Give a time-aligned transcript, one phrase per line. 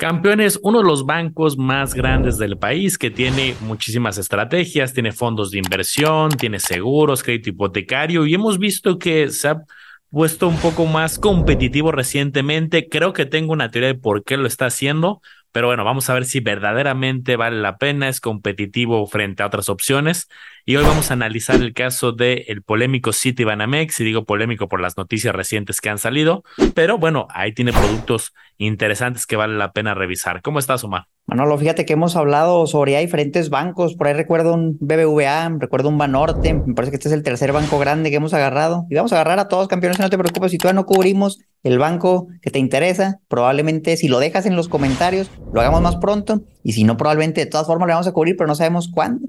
[0.00, 5.50] Campeones, uno de los bancos más grandes del país que tiene muchísimas estrategias, tiene fondos
[5.50, 9.62] de inversión, tiene seguros, crédito hipotecario y hemos visto que se ha
[10.10, 12.88] puesto un poco más competitivo recientemente.
[12.88, 15.20] Creo que tengo una teoría de por qué lo está haciendo,
[15.52, 19.68] pero bueno, vamos a ver si verdaderamente vale la pena, es competitivo frente a otras
[19.68, 20.30] opciones.
[20.66, 24.68] Y hoy vamos a analizar el caso del el polémico City Banamex, y digo polémico
[24.68, 26.44] por las noticias recientes que han salido,
[26.74, 30.42] pero bueno, ahí tiene productos interesantes que vale la pena revisar.
[30.42, 31.06] ¿Cómo estás, Omar?
[31.26, 35.96] Manolo, fíjate que hemos hablado sobre diferentes bancos, por ahí recuerdo un BBVA, recuerdo un
[35.96, 39.12] Banorte, me parece que este es el tercer banco grande que hemos agarrado, y vamos
[39.12, 42.50] a agarrar a todos campeones, no te preocupes, si todavía no cubrimos el banco que
[42.50, 46.84] te interesa, probablemente si lo dejas en los comentarios, lo hagamos más pronto, y si
[46.84, 49.28] no, probablemente de todas formas lo vamos a cubrir, pero no sabemos cuándo.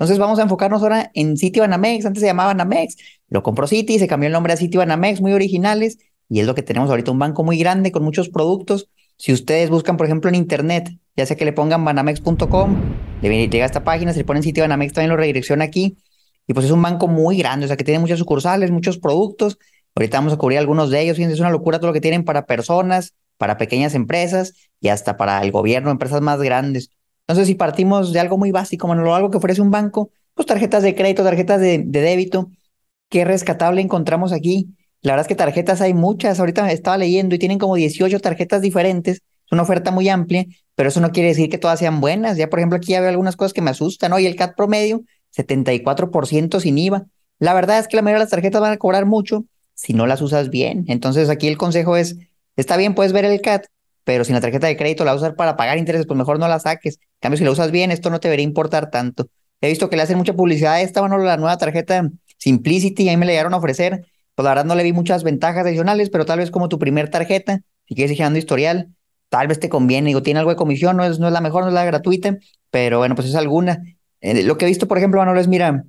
[0.00, 2.06] Entonces vamos a enfocarnos ahora en City Banamex.
[2.06, 2.96] Antes se llamaba Banamex.
[3.28, 5.98] Lo compró City, se cambió el nombre a City Banamex, muy originales.
[6.30, 8.88] Y es lo que tenemos ahorita, un banco muy grande con muchos productos.
[9.18, 12.76] Si ustedes buscan, por ejemplo, en internet, ya sea que le pongan banamex.com,
[13.20, 15.98] le llega a esta página, se le ponen City Banamex, también lo redirecciona aquí.
[16.46, 19.58] Y pues es un banco muy grande, o sea que tiene muchas sucursales, muchos productos.
[19.94, 21.18] Ahorita vamos a cubrir algunos de ellos.
[21.18, 25.42] Es una locura todo lo que tienen para personas, para pequeñas empresas y hasta para
[25.42, 26.90] el gobierno, empresas más grandes.
[27.30, 30.82] Entonces, si partimos de algo muy básico, bueno, algo que ofrece un banco, pues tarjetas
[30.82, 32.50] de crédito, tarjetas de, débito,
[33.08, 34.74] ¿qué rescatable encontramos aquí?
[35.00, 38.62] La verdad es que tarjetas hay muchas, ahorita estaba leyendo y tienen como 18 tarjetas
[38.62, 42.36] diferentes, es una oferta muy amplia, pero eso no quiere decir que todas sean buenas.
[42.36, 44.18] Ya, por ejemplo, aquí ya algunas cosas que me asustan, ¿no?
[44.18, 45.02] Y el CAT promedio,
[45.36, 47.06] 74% sin IVA.
[47.38, 49.44] La verdad es que la mayoría de las tarjetas van a cobrar mucho
[49.74, 50.84] si no las usas bien.
[50.88, 52.16] Entonces, aquí el consejo es,
[52.56, 53.66] está bien, puedes ver el CAT,
[54.02, 56.58] pero si la tarjeta de crédito la usas para pagar intereses, pues mejor no la
[56.58, 56.98] saques.
[57.20, 59.28] En cambio, si la usas bien, esto no te debería importar tanto.
[59.60, 62.08] He visto que le hacen mucha publicidad a esta, bueno, la nueva tarjeta
[62.38, 64.06] Simplicity, ahí me la llegaron a ofrecer.
[64.34, 67.10] Pues la verdad no le vi muchas ventajas adicionales, pero tal vez como tu primer
[67.10, 68.88] tarjeta, si quieres ir generando historial,
[69.28, 70.08] tal vez te conviene.
[70.08, 72.38] Digo, tiene algo de comisión, no es, no es la mejor, no es la gratuita,
[72.70, 73.82] pero bueno, pues es alguna.
[74.22, 75.84] Eh, lo que he visto, por ejemplo, Manolo, es, mira,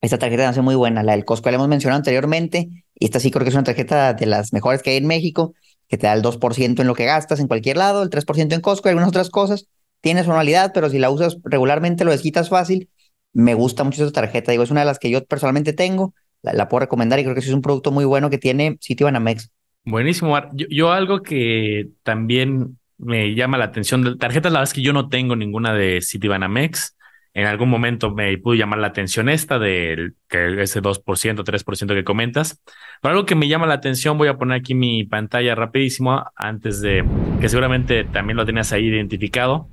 [0.00, 3.30] esta tarjeta hace muy buena, la del Costco, la hemos mencionado anteriormente, y esta sí
[3.30, 5.52] creo que es una tarjeta de las mejores que hay en México
[5.88, 8.60] que te da el 2% en lo que gastas en cualquier lado, el 3% en
[8.60, 9.66] Costco y algunas otras cosas.
[10.00, 12.88] Tiene su anualidad, pero si la usas regularmente lo desquitas fácil.
[13.32, 14.50] Me gusta mucho esa tarjeta.
[14.50, 16.14] Digo, es una de las que yo personalmente tengo.
[16.42, 19.50] La, puedo recomendar y creo que es un producto muy bueno que tiene Sitio Banamex.
[19.84, 20.36] Buenísimo.
[20.52, 24.92] Yo, yo algo que también me llama la atención tarjetas, la verdad es que yo
[24.92, 26.96] no tengo ninguna de Citibanamex
[27.32, 32.04] en algún momento me pudo llamar la atención esta del que ese 2%, 3% que
[32.04, 32.60] comentas.
[33.00, 36.80] Pero algo que me llama la atención, voy a poner aquí mi pantalla rapidísimo antes
[36.80, 37.04] de
[37.40, 39.68] que seguramente también lo tenías ahí identificado.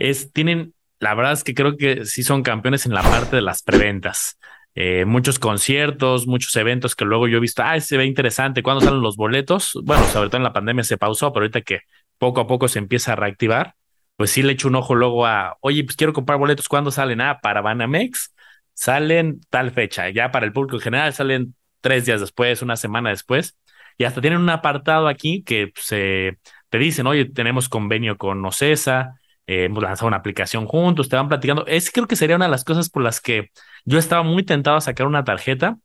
[0.00, 3.42] Es, tienen, la verdad es que creo que sí son campeones en la parte de
[3.42, 4.38] las preventas.
[4.74, 8.80] Eh, muchos conciertos, muchos eventos que luego yo he visto, ah, se ve interesante, ¿cuándo
[8.80, 9.78] salen los boletos?
[9.84, 11.80] Bueno, sobre todo en la pandemia se pausó, pero ahorita que
[12.18, 13.74] poco a poco se empieza a reactivar,
[14.16, 17.20] pues sí le echo un ojo luego a, oye, pues quiero comprar boletos, ¿cuándo salen?
[17.20, 18.34] Ah, para Banamex
[18.72, 23.10] salen tal fecha, ya para el público en general salen tres días después, una semana
[23.10, 23.58] después,
[23.98, 26.38] y hasta tienen un apartado aquí que se
[26.70, 29.19] te dicen, oye, tenemos convenio con Ocesa,
[29.50, 31.66] eh, hemos lanzado una aplicación juntos, te van platicando.
[31.66, 33.50] Es creo que sería una de las cosas por las que
[33.84, 35.76] yo estaba muy tentado a sacar una tarjeta,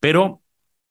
[0.00, 0.42] pero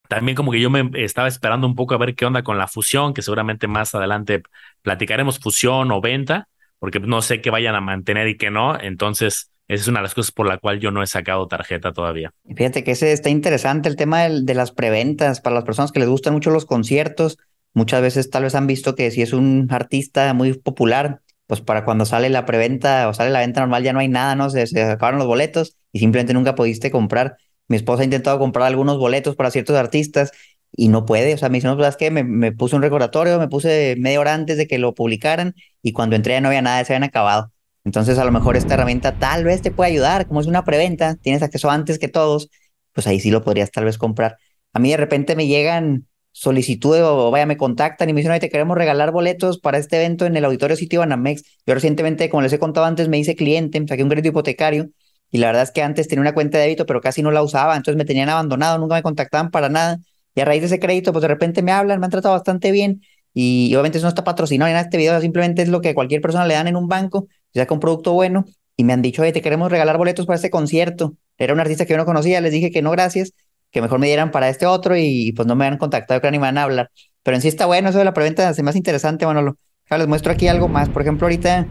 [0.08, 2.70] también como que yo me estaba esperando un poco a ver qué onda con la
[2.70, 4.44] fusión, que seguramente más adelante
[4.82, 6.48] platicaremos fusión o venta,
[6.80, 8.80] porque no sé qué vayan a mantener y qué no.
[8.80, 11.92] Entonces, esa es una de las cosas por la cual yo no he sacado tarjeta
[11.92, 12.34] todavía.
[12.56, 16.08] Fíjate que ese está interesante el tema de, las preventas para las personas que les
[16.08, 17.38] gustan mucho los conciertos.
[17.74, 21.20] Muchas veces tal vez han visto que si es un artista muy popular,
[21.52, 24.36] pues para cuando sale la preventa o sale la venta normal ya no hay nada,
[24.36, 24.50] ¿no?
[24.50, 27.36] Se, se acabaron los boletos y simplemente nunca pudiste comprar.
[27.68, 30.32] Mi esposa ha intentado comprar algunos boletos para ciertos artistas
[30.72, 31.34] y no puede.
[31.34, 34.22] O sea, me dice, no, pues, que me, me puse un recordatorio, me puse media
[34.22, 37.04] hora antes de que lo publicaran y cuando entré ya no había nada, se habían
[37.04, 37.52] acabado.
[37.84, 41.16] Entonces, a lo mejor esta herramienta tal vez te puede ayudar, como es una preventa,
[41.16, 42.50] tienes acceso antes que todos,
[42.94, 44.38] pues ahí sí lo podrías tal vez comprar.
[44.72, 48.40] A mí de repente me llegan solicitudes o vaya, me contactan y me dicen, oye,
[48.40, 51.44] te queremos regalar boletos para este evento en el Auditorio Sitio Banamex.
[51.66, 54.90] Yo recientemente, como les he contado antes, me hice cliente, saqué un crédito hipotecario
[55.32, 57.42] y la verdad es que antes tenía una cuenta de débito, pero casi no la
[57.42, 59.98] usaba, entonces me tenían abandonado, nunca me contactaban para nada
[60.36, 62.72] Y a raíz de ese crédito, pues de repente me hablan, me han tratado bastante
[62.72, 63.02] bien.
[63.34, 66.46] Y, obviamente eso no está patrocinado en este video, simplemente es lo que cualquier persona
[66.46, 68.46] le dan en un banco, saca un producto bueno
[68.76, 71.16] y me han dicho, oye, te queremos regalar boletos para este concierto.
[71.38, 73.34] Era un artista que yo no conocía, les dije que no, gracias,
[73.72, 76.38] que mejor me dieran para este otro y pues no me han contactado, creo ni
[76.38, 76.92] me van a hablar.
[77.24, 79.58] Pero en sí está bueno, eso de la preventa se me hace interesante, Manolo.
[79.90, 80.90] les muestro aquí algo más.
[80.90, 81.68] Por ejemplo, ahorita,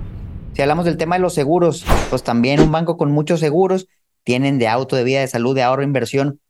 [0.55, 3.87] si hablamos del tema de los seguros, pues también un banco con muchos seguros
[4.25, 6.41] tienen de auto, de vida, de salud, de ahorro, inversión.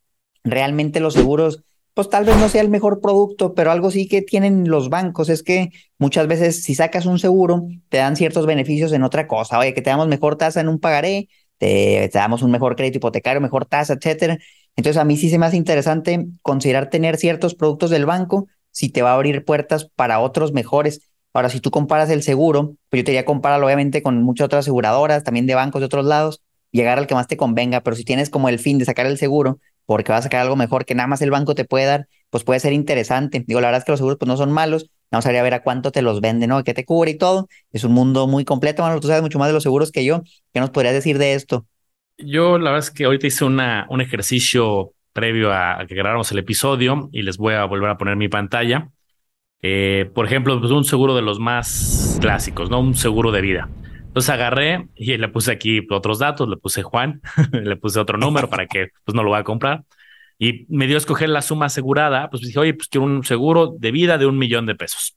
[0.45, 1.65] Realmente los seguros
[1.95, 5.29] pues tal vez no sea el mejor producto, pero algo sí que tienen los bancos
[5.29, 9.59] es que muchas veces si sacas un seguro, te dan ciertos beneficios en otra cosa.
[9.59, 13.41] Oye, que te damos mejor tasa en un pagaré, te, damos un mejor crédito hipotecario,
[13.41, 14.39] mejor tasa, etcétera.
[14.81, 18.89] Entonces a mí sí se me hace interesante considerar tener ciertos productos del banco si
[18.89, 21.03] te va a abrir puertas para otros mejores.
[21.35, 24.61] Ahora, si tú comparas el seguro, pues yo te diría compararlo obviamente con muchas otras
[24.61, 26.41] aseguradoras, también de bancos de otros lados,
[26.71, 29.19] llegar al que más te convenga, pero si tienes como el fin de sacar el
[29.19, 32.09] seguro, porque vas a sacar algo mejor que nada más el banco te puede dar,
[32.31, 33.45] pues puede ser interesante.
[33.47, 35.63] Digo, la verdad es que los seguros pues no son malos, vamos a ver a
[35.63, 36.65] cuánto te los venden, ¿no?
[36.65, 37.49] ¿Qué te cubre y todo?
[37.71, 40.23] Es un mundo muy completo, Manolo, tú sabes mucho más de los seguros que yo.
[40.55, 41.67] ¿Qué nos podrías decir de esto?
[42.23, 47.09] Yo la verdad es que ahorita hice un ejercicio previo a, que grabáramos el episodio
[47.13, 48.91] y les voy a volver a poner mi pantalla.
[49.63, 52.81] Eh, por ejemplo, pues un seguro de los más clásicos, ¿no?
[52.81, 53.69] Un seguro de vida.
[54.07, 57.21] Entonces agarré y le puse aquí otros datos, le puse Juan,
[57.53, 59.85] le puse otro número para que pues no lo vaya a comprar.
[60.39, 63.75] Y me dio a escoger la suma asegurada, pues dije, oye, pues quiero un seguro
[63.79, 65.17] de vida de un millón de pesos.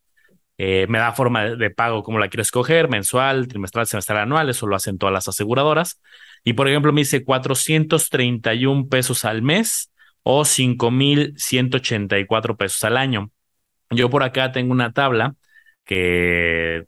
[0.58, 4.68] Eh, me da forma de, pago como la quiero escoger, mensual, trimestral, semestral, anual, eso
[4.68, 6.02] lo hacen todas las aseguradoras.
[6.44, 9.92] Y por ejemplo, me dice 431 pesos al mes
[10.24, 13.32] o 5,184 pesos al año.
[13.90, 15.36] Yo por acá tengo una tabla
[15.86, 16.86] que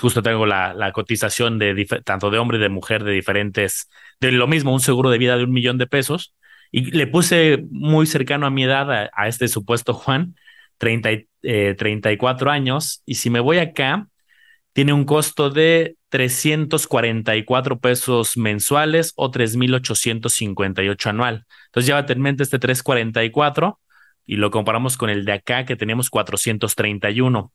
[0.00, 3.88] justo tengo la, cotización de tanto de hombre y de mujer de diferentes,
[4.20, 6.34] de lo mismo, un seguro de vida de un millón de pesos.
[6.70, 10.34] Y le puse muy cercano a mi edad a, este supuesto Juan,
[10.78, 11.10] 30,
[11.44, 13.02] 34 eh, años.
[13.06, 14.08] Y si me voy acá,
[14.72, 21.46] tiene un costo de 344 pesos mensuales o 3,858 anual.
[21.66, 23.80] Entonces llévate en mente este 344
[24.26, 27.52] y lo comparamos con el de acá que tenemos 431.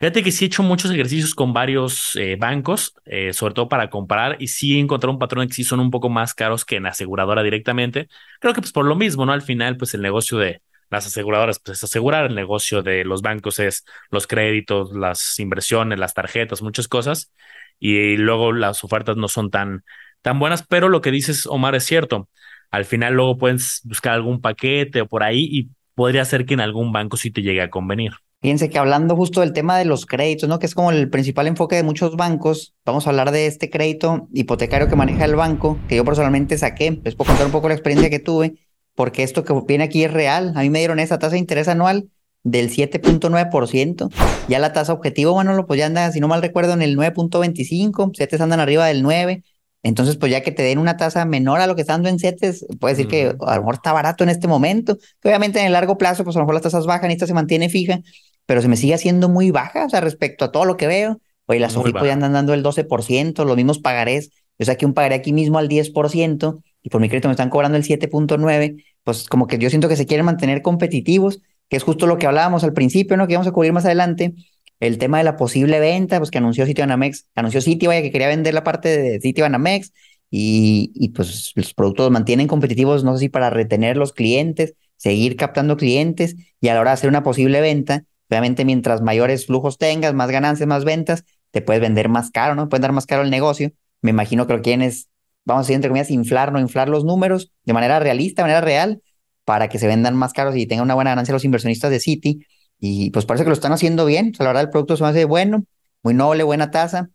[0.00, 3.90] Fíjate que sí he hecho muchos ejercicios con varios eh, bancos, eh, sobre todo para
[3.90, 6.76] comparar, y sí he encontrado un patrón que sí son un poco más caros que
[6.76, 8.08] en aseguradora directamente.
[8.40, 9.32] Creo que pues por lo mismo, ¿no?
[9.32, 10.60] Al final, pues el negocio de
[10.94, 15.98] las aseguradoras pues es asegurar, el negocio de los bancos es los créditos, las inversiones,
[15.98, 17.32] las tarjetas, muchas cosas,
[17.78, 19.84] y luego las ofertas no son tan,
[20.22, 22.28] tan buenas, pero lo que dices, Omar, es cierto.
[22.70, 26.60] Al final luego puedes buscar algún paquete o por ahí y podría ser que en
[26.60, 28.12] algún banco sí te llegue a convenir.
[28.44, 30.58] Fíjense que hablando justo del tema de los créditos, ¿no?
[30.58, 34.28] Que es como el principal enfoque de muchos bancos, vamos a hablar de este crédito
[34.34, 37.00] hipotecario que maneja el banco, que yo personalmente saqué.
[37.02, 38.63] Les puedo contar un poco la experiencia que tuve,
[38.94, 40.52] porque esto que viene aquí es real.
[40.56, 42.08] A mí me dieron esa tasa de interés anual
[42.42, 44.10] del 7.9%.
[44.48, 48.16] Ya la tasa objetivo, bueno, pues ya anda, si no mal recuerdo, en el 9.25,
[48.16, 49.42] CETES andan arriba del 9.
[49.82, 52.18] Entonces, pues ya que te den una tasa menor a lo que está dando en
[52.18, 54.96] CETES, puede decir que a lo mejor está barato en este momento.
[55.22, 57.34] Obviamente en el largo plazo, pues a lo mejor las tasas bajan y esta se
[57.34, 58.00] mantiene fija,
[58.46, 61.20] pero se me sigue haciendo muy baja, o sea, respecto a todo lo que veo.
[61.46, 64.30] Oye, las Sofipo ya andan dando el 12%, los mismos pagarés.
[64.58, 67.76] Yo saqué un pagaré aquí mismo al 10% y por mi crédito me están cobrando
[67.76, 68.84] el 7.9%.
[69.02, 72.26] Pues como que yo siento que se quieren mantener competitivos, que es justo lo que
[72.26, 73.26] hablábamos al principio, ¿no?
[73.26, 74.34] Que vamos a cubrir más adelante.
[74.78, 78.54] El tema de la posible venta, pues que anunció Banamex, anunció City, que quería vender
[78.54, 79.92] la parte de Citibanamex
[80.30, 85.36] y, y pues los productos mantienen competitivos, no sé si para retener los clientes, seguir
[85.36, 89.78] captando clientes y a la hora de hacer una posible venta, Obviamente, mientras mayores flujos
[89.78, 92.68] tengas, más ganancias, más ventas, te puedes vender más caro, ¿no?
[92.68, 93.72] Puedes dar más caro el negocio.
[94.02, 95.08] Me imagino que lo es,
[95.44, 98.60] vamos a decir, entre comillas, inflar, no inflar los números de manera realista, de manera
[98.60, 99.02] real,
[99.44, 102.46] para que se vendan más caros y tengan una buena ganancia los inversionistas de Citi.
[102.78, 104.30] Y pues parece que lo están haciendo bien.
[104.32, 105.64] O sea, la verdad, el producto se me hace bueno,
[106.02, 107.10] muy noble, buena tasa.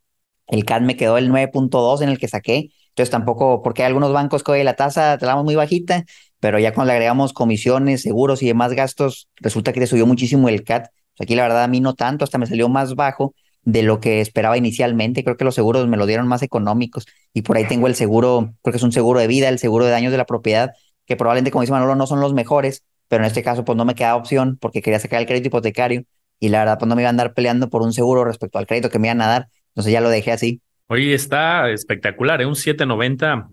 [0.48, 2.72] El CAD me quedó el 9.2 en el que saqué.
[2.90, 6.06] Entonces tampoco, porque hay algunos bancos que hoy la tasa te la damos muy bajita,
[6.40, 10.50] pero ya cuando le agregamos comisiones, seguros y demás gastos, resulta que te subió muchísimo
[10.50, 10.86] el CAD.
[11.20, 13.34] Aquí la verdad a mí no tanto, hasta me salió más bajo
[13.72, 15.24] de lo que esperaba inicialmente.
[15.24, 18.54] Creo que los seguros me lo dieron más económicos y por ahí tengo el seguro,
[18.62, 20.72] creo que es un seguro de vida, el seguro de daños de la propiedad,
[21.06, 23.86] que probablemente, como dice Manolo, no son los mejores, pero en este caso pues no
[23.86, 26.04] me queda opción porque quería sacar el crédito hipotecario
[26.40, 28.68] y la verdad pues no me iba a andar peleando por un seguro respecto al
[28.68, 29.48] crédito que me iban a dar.
[29.70, 30.62] Entonces ya lo dejé así.
[30.88, 32.46] Oye, está espectacular, ¿eh?
[32.46, 33.50] un 790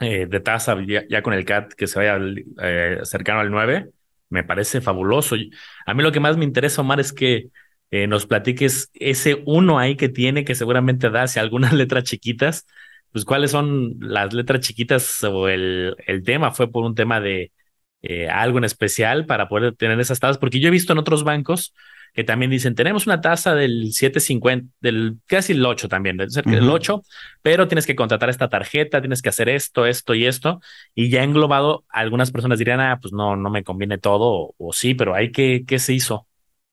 [0.00, 2.18] eh, de tasa ya, con el CAT que se vaya
[2.62, 3.90] eh, cercano al 9
[4.30, 5.36] me parece fabuloso.
[5.86, 7.48] A mí lo que más me interesa, Omar, es que
[7.90, 12.66] eh, nos platiques ese uno ahí que tiene, que seguramente da hacia algunas letras chiquitas,
[13.12, 17.52] pues cuáles son las letras chiquitas o el, el tema, fue por un tema de,
[18.00, 21.24] eh, algo en especial para poder tener esas tasas, porque yo he visto en otros
[21.24, 21.74] bancos
[22.14, 26.50] que también dicen, tenemos una tasa del 750, del casi el 8 también, del cerca
[26.50, 27.02] del 8,
[27.42, 30.60] pero tienes que contratar esta tarjeta, tienes que hacer esto, esto y esto,
[30.94, 34.94] y ya englobado, algunas personas dirían, ah, pues no, no me conviene todo, o, sí,
[34.94, 36.27] pero hay que, ¿qué se hizo?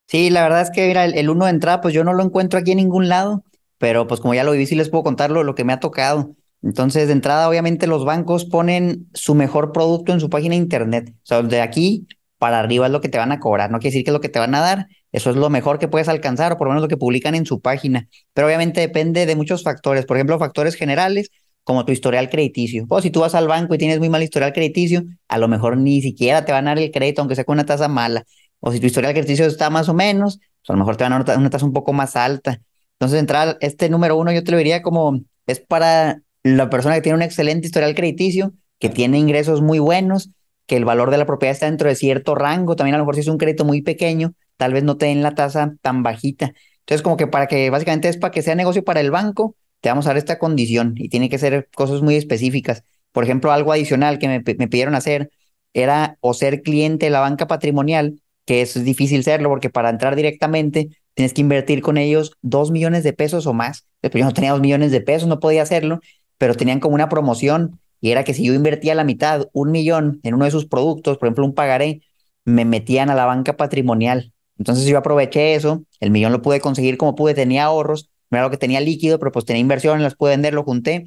[0.07, 2.59] Sí, la verdad es que mira, el, uno de entrada, pues yo no lo encuentro
[2.59, 3.43] aquí en ningún lado,
[3.77, 5.79] pero pues como ya lo viví, sí les puedo contar lo, lo que me ha
[5.79, 6.35] tocado.
[6.61, 11.09] Entonces, de entrada, obviamente los bancos ponen su mejor producto en su página de internet.
[11.17, 12.07] O sea, de aquí
[12.37, 13.71] para arriba es lo que te van a cobrar.
[13.71, 14.87] No quiere decir que es lo que te van a dar.
[15.11, 17.45] Eso es lo mejor que puedes alcanzar, o por lo menos lo que publican en
[17.45, 18.07] su página.
[18.33, 20.05] Pero obviamente depende de muchos factores.
[20.05, 21.29] Por ejemplo, factores generales,
[21.63, 22.85] como tu historial crediticio.
[22.89, 25.77] O si tú vas al banco y tienes muy mal historial crediticio, a lo mejor
[25.77, 28.23] ni siquiera te van a dar el crédito, aunque sea con una tasa mala.
[28.65, 31.13] O si tu historial crediticio está más o menos, pues a lo mejor te van
[31.13, 32.61] a dar una tasa un poco más alta.
[32.93, 37.01] Entonces, entrar este número uno, yo te lo diría como es para la persona que
[37.01, 40.31] tiene un excelente historial crediticio, que tiene ingresos muy buenos,
[40.65, 43.13] que el valor de la propiedad está dentro de cierto rango, también a lo mejor
[43.13, 46.53] si es un crédito muy pequeño, tal vez no te den la tasa tan bajita.
[46.79, 49.89] Entonces, como que para que básicamente es para que sea negocio para el banco, te
[49.89, 52.83] vamos a dar esta condición y tiene que ser cosas muy específicas.
[53.11, 55.29] Por ejemplo, algo adicional que me, me pidieron hacer
[55.73, 59.89] era o ser cliente de la banca patrimonial, que eso es difícil serlo porque para
[59.89, 63.87] entrar directamente tienes que invertir con ellos dos millones de pesos o más.
[64.01, 65.99] Después yo no tenía dos millones de pesos, no podía hacerlo,
[66.37, 70.19] pero tenían como una promoción y era que si yo invertía la mitad, un millón
[70.23, 72.01] en uno de sus productos, por ejemplo un pagaré,
[72.43, 74.33] me metían a la banca patrimonial.
[74.57, 78.45] Entonces yo aproveché eso, el millón lo pude conseguir como pude, tenía ahorros, no era
[78.45, 81.05] lo que tenía líquido, pero pues tenía inversiones, las pude vender, lo junté,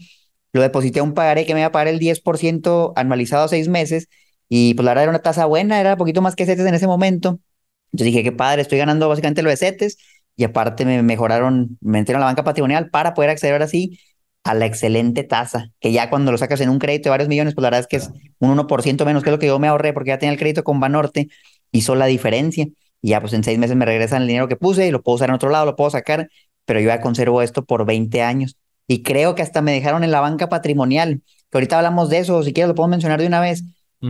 [0.52, 3.68] lo deposité a un pagaré que me iba a pagar el 10% anualizado a seis
[3.68, 4.08] meses
[4.48, 6.86] y pues la verdad era una tasa buena, era poquito más que CETES en ese
[6.86, 7.40] momento.
[7.92, 9.98] Yo dije, qué padre, estoy ganando básicamente lo de CETES
[10.36, 13.98] y aparte me mejoraron, me metieron a la banca patrimonial para poder acceder ahora sí
[14.44, 17.54] a la excelente tasa, que ya cuando lo sacas en un crédito de varios millones,
[17.54, 19.92] pues la verdad es que es un 1% menos que lo que yo me ahorré
[19.92, 21.28] porque ya tenía el crédito con Banorte,
[21.72, 22.66] hizo la diferencia.
[23.00, 25.16] Y ya pues en seis meses me regresan el dinero que puse y lo puedo
[25.16, 26.28] usar en otro lado, lo puedo sacar,
[26.64, 28.56] pero yo ya conservo esto por 20 años.
[28.86, 32.42] Y creo que hasta me dejaron en la banca patrimonial, que ahorita hablamos de eso,
[32.42, 33.62] si quieres lo puedo mencionar de una vez.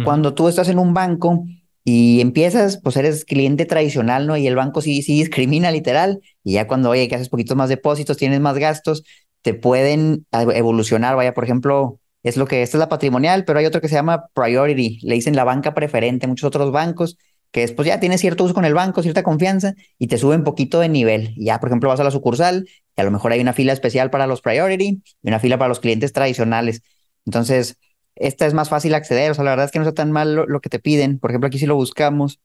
[0.05, 1.45] Cuando tú estás en un banco
[1.83, 4.37] y empiezas, pues eres cliente tradicional, ¿no?
[4.37, 7.71] Y el banco sí, sí discrimina literal, y ya cuando, oye, que haces poquitos más
[7.71, 9.05] depósitos, tienes más gastos,
[9.41, 13.65] te pueden evolucionar, vaya, por ejemplo, es lo que, esta es la patrimonial, pero hay
[13.65, 17.17] otro que se llama Priority, le dicen la banca preferente, muchos otros bancos,
[17.51, 20.81] que después ya tienes cierto uso con el banco, cierta confianza, y te suben poquito
[20.81, 21.35] de nivel.
[21.39, 24.11] Ya, por ejemplo, vas a la sucursal, y a lo mejor hay una fila especial
[24.11, 26.83] para los Priority y una fila para los clientes tradicionales.
[27.25, 27.79] Entonces,
[28.21, 30.35] esta es más fácil acceder, o sea, la verdad es que no está tan mal
[30.35, 31.19] lo, que te piden.
[31.19, 32.41] Por ejemplo, aquí si lo buscamos,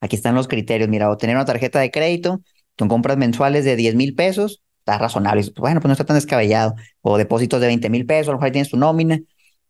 [0.00, 2.40] aquí están los criterios, mira, o tener una tarjeta de crédito
[2.76, 5.44] con compras mensuales de 10 mil pesos, está razonable.
[5.56, 6.74] Bueno, pues no está tan descabellado.
[7.02, 9.20] O depósitos de 20 mil pesos, a lo mejor tienes tu nómina,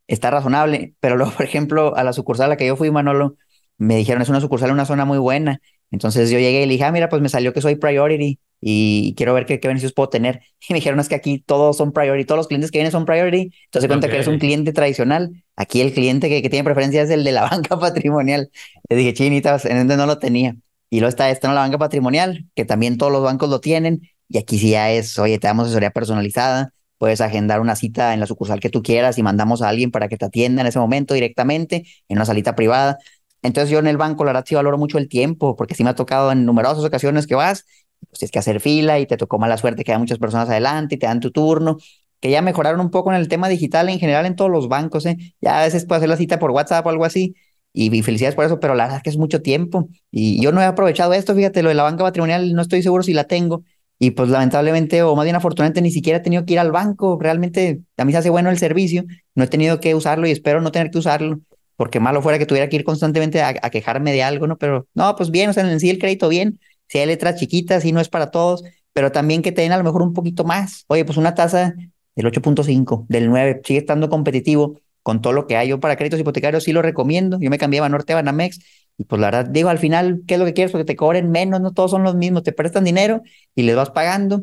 [0.07, 0.95] está razonable.
[1.01, 3.37] Pero luego, por ejemplo, a la sucursal a la que yo fui, Manolo,
[3.79, 5.61] me dijeron, es una sucursal una zona muy buena.
[5.91, 9.15] Entonces yo llegué y le dije, ah, mira, pues me salió que soy priority y
[9.17, 10.43] quiero ver qué, qué beneficios puedo tener.
[10.69, 13.07] Y me dijeron, es que aquí todos son priority, todos los clientes que vienen son
[13.07, 13.53] priority.
[13.65, 15.31] Entonces cuenta que eres un cliente tradicional.
[15.57, 18.51] Aquí el cliente que, que, tiene preferencia es el de la banca patrimonial.
[18.89, 20.57] Le dije, chinitas, en donde no lo tenía.
[20.91, 21.55] Y luego está esta, ¿no?
[21.55, 24.03] la banca patrimonial, que también todos los bancos lo tienen.
[24.29, 28.21] Y aquí sí ya es, oye, te damos asesoría personalizada, puedes agendar una cita en
[28.21, 30.79] la sucursal que tú quieras y mandamos a alguien para que te atienda en ese
[30.79, 32.99] momento directamente, en una salita privada.
[33.43, 35.91] Entonces yo en el banco, la verdad, sí valoro mucho el tiempo, porque sí me
[35.91, 37.65] ha tocado en numerosas ocasiones que vas,
[38.09, 40.97] pues tienes que hacer fila y te tocó mala suerte que hay muchas personas adelante
[40.97, 41.79] y te dan tu turno,
[42.21, 45.07] que ya mejoraron un poco en el tema digital en general en todos los bancos,
[45.07, 45.17] ¿eh?
[45.41, 47.35] Ya a veces puedes hacer la cita por WhatsApp o algo así,
[47.73, 49.89] y, felicidades por eso, pero la verdad es que es mucho tiempo.
[50.11, 53.03] Y yo no he aprovechado esto, fíjate, lo de la banca patrimonial, no estoy seguro
[53.03, 53.63] si la tengo,
[53.99, 57.19] y pues lamentablemente, o más bien afortunadamente, ni siquiera he tenido que ir al banco.
[57.21, 60.61] Realmente a mí se hace bueno el servicio, no he tenido que usarlo y espero
[60.61, 61.41] no tener que usarlo,
[61.77, 64.57] porque malo fuera que tuviera que ir constantemente a, quejarme de algo, ¿no?
[64.57, 67.85] Pero no, pues bien, o sea, en sí el crédito bien, si hay letras chiquitas,
[67.85, 70.45] y no es para todos, pero también que te den a lo mejor un poquito
[70.45, 70.85] más.
[70.89, 71.75] Oye, pues una tasa
[72.17, 75.69] del 8.5, del 9, sigue estando competitivo con todo lo que hay.
[75.69, 77.39] Yo para créditos hipotecarios sí lo recomiendo.
[77.41, 78.59] Yo me cambié a Banorte a Banamex
[78.99, 80.73] y pues la verdad, digo, al final, ¿qué es lo que quieres?
[80.73, 83.23] Porque te cobren menos, no todos son los mismos, te prestan dinero
[83.55, 84.43] y les vas pagando.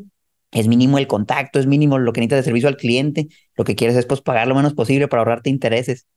[0.51, 3.27] Es mínimo el contacto, es mínimo lo que necesitas de servicio al cliente.
[3.57, 6.07] Lo que quieres es pues pagar lo menos posible para ahorrarte intereses.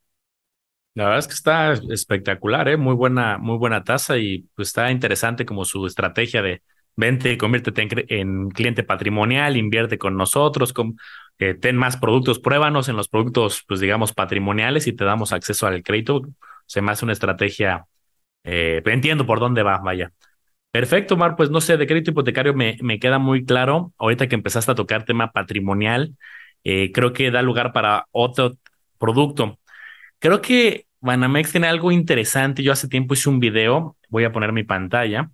[0.99, 2.77] La verdad es que está espectacular, ¿eh?
[2.77, 6.61] muy buena, muy buena tasa y pues está interesante como su estrategia de
[6.97, 10.75] vente, conviértete en, en cliente patrimonial, invierte con nosotros,
[11.39, 15.69] eh, ten más productos, pruébanos en los productos, pues digamos, patrimoniales y te damos acceso
[15.69, 16.23] al crédito.
[16.67, 17.87] Se me hace una estrategia
[18.43, 20.13] eh, entiendo por dónde va, vaya.
[20.73, 23.93] Perfecto, Mar, pues no sé, de crédito hipotecario me, me queda muy claro.
[23.99, 26.17] Ahorita que empezaste a tocar tema patrimonial,
[26.65, 28.57] eh, creo que da lugar para otro
[28.99, 29.61] producto.
[30.19, 32.63] Creo que Banamex tiene algo interesante.
[32.63, 35.31] Yo hace tiempo hice un video, voy a poner mi pantalla,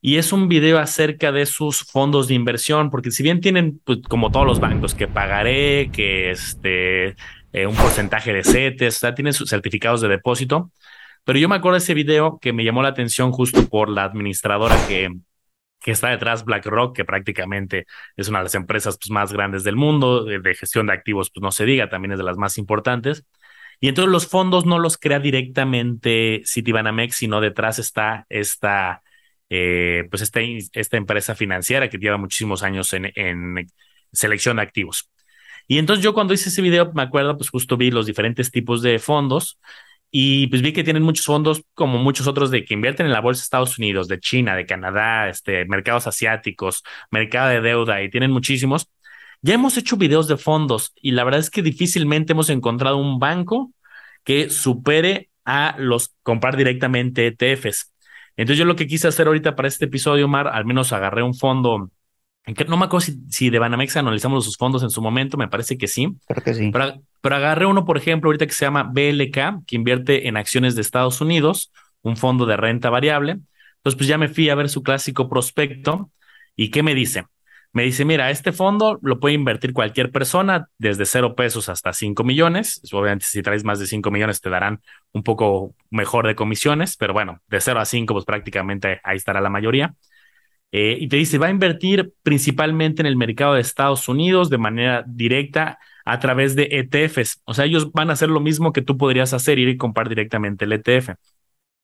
[0.00, 4.00] y es un video acerca de sus fondos de inversión, porque si bien tienen, pues,
[4.08, 7.16] como todos los bancos, que pagaré, que este,
[7.52, 10.72] eh, un porcentaje de CETES, o tienen sus certificados de depósito,
[11.24, 14.04] pero yo me acuerdo de ese video que me llamó la atención justo por la
[14.04, 15.10] administradora que,
[15.80, 17.86] que está detrás BlackRock, que prácticamente
[18.16, 21.30] es una de las empresas pues, más grandes del mundo, de, de, gestión de activos,
[21.32, 23.24] pues no se diga, también es de las más importantes.
[23.80, 29.02] Y entonces los fondos no los crea directamente Citibanamex, sino detrás está esta,
[29.48, 30.40] eh, pues esta,
[30.72, 33.66] esta empresa financiera que lleva muchísimos años en,
[34.12, 35.10] selección de activos.
[35.66, 38.82] Y entonces yo cuando hice ese video, me acuerdo, pues justo vi los diferentes tipos
[38.82, 39.58] de fondos
[40.10, 43.20] y pues vi que tienen muchos fondos, como muchos otros, de que invierten en la
[43.20, 48.10] bolsa de Estados Unidos, de China, de Canadá, este, mercados asiáticos, mercado de deuda, y
[48.10, 48.90] tienen muchísimos.
[49.42, 53.18] Ya hemos hecho videos de fondos y la verdad es que difícilmente hemos encontrado un
[53.18, 53.72] banco
[54.24, 57.92] que supere a los comprar directamente ETFs.
[58.36, 61.34] Entonces yo lo que quise hacer ahorita para este episodio, Mar, al menos agarré un
[61.34, 61.90] fondo
[62.66, 65.76] no me acuerdo si, si, de Banamex analizamos sus fondos en su momento, me parece
[65.78, 66.16] que sí.
[66.26, 66.70] Creo que sí.
[66.72, 70.74] Pero, pero, agarré uno, por ejemplo, ahorita que se llama BLK, que invierte en acciones
[70.74, 71.70] de Estados Unidos,
[72.02, 73.32] un fondo de renta variable.
[73.76, 76.10] Entonces, pues ya me fui a ver su clásico prospecto.
[76.56, 77.26] ¿Y qué me dice?
[77.72, 82.24] Me dice, mira, este fondo lo puede invertir cualquier persona desde cero pesos hasta cinco
[82.24, 82.80] millones.
[82.92, 84.80] Obviamente, si traes más de cinco millones, te darán
[85.12, 89.40] un poco mejor de comisiones, pero bueno, de cero a cinco, pues prácticamente ahí estará
[89.40, 89.94] la mayoría.
[90.72, 94.58] Eh, y te dice, va a invertir principalmente en el mercado de Estados Unidos de
[94.58, 97.40] manera directa a través de ETFs.
[97.44, 100.08] O sea, ellos van a hacer lo mismo que tú podrías hacer, ir y comprar
[100.08, 101.10] directamente el ETF.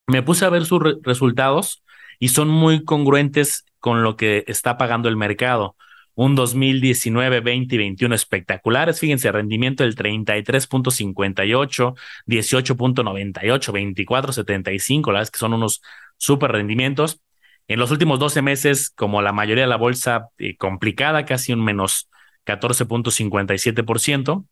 [0.07, 1.83] Me puse a ver sus re resultados
[2.19, 5.75] y son muy congruentes con lo que está pagando el mercado.
[6.15, 8.99] Un 2019, 20 y 21 espectaculares.
[8.99, 15.07] Fíjense, rendimiento del 33.58, 18.98, 24.75.
[15.07, 15.81] La verdad es que son unos
[16.17, 17.21] súper rendimientos.
[17.67, 21.63] En los últimos 12 meses, como la mayoría de la bolsa eh, complicada, casi un
[21.63, 22.09] menos
[22.45, 24.45] 14.57%,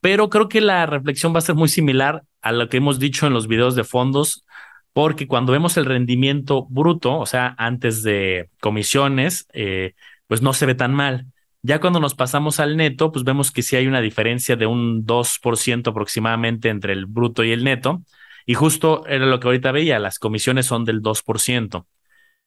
[0.00, 3.26] pero creo que la reflexión va a ser muy similar a lo que hemos dicho
[3.26, 4.44] en los videos de fondos,
[4.92, 9.94] porque cuando vemos el rendimiento bruto, o sea, antes de comisiones, eh,
[10.26, 11.26] pues no se ve tan mal.
[11.62, 15.06] Ya cuando nos pasamos al neto, pues vemos que sí hay una diferencia de un
[15.06, 18.02] 2% aproximadamente entre el bruto y el neto.
[18.46, 21.86] Y justo era lo que ahorita veía, las comisiones son del 2%.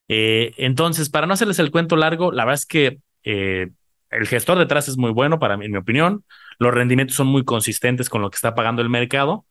[0.07, 3.69] Eh, entonces, para no hacerles el cuento largo, la verdad es que eh,
[4.11, 6.23] el gestor detrás es muy bueno, para mí, en mi opinión.
[6.59, 9.45] Los rendimientos son muy consistentes con lo que está pagando el mercado,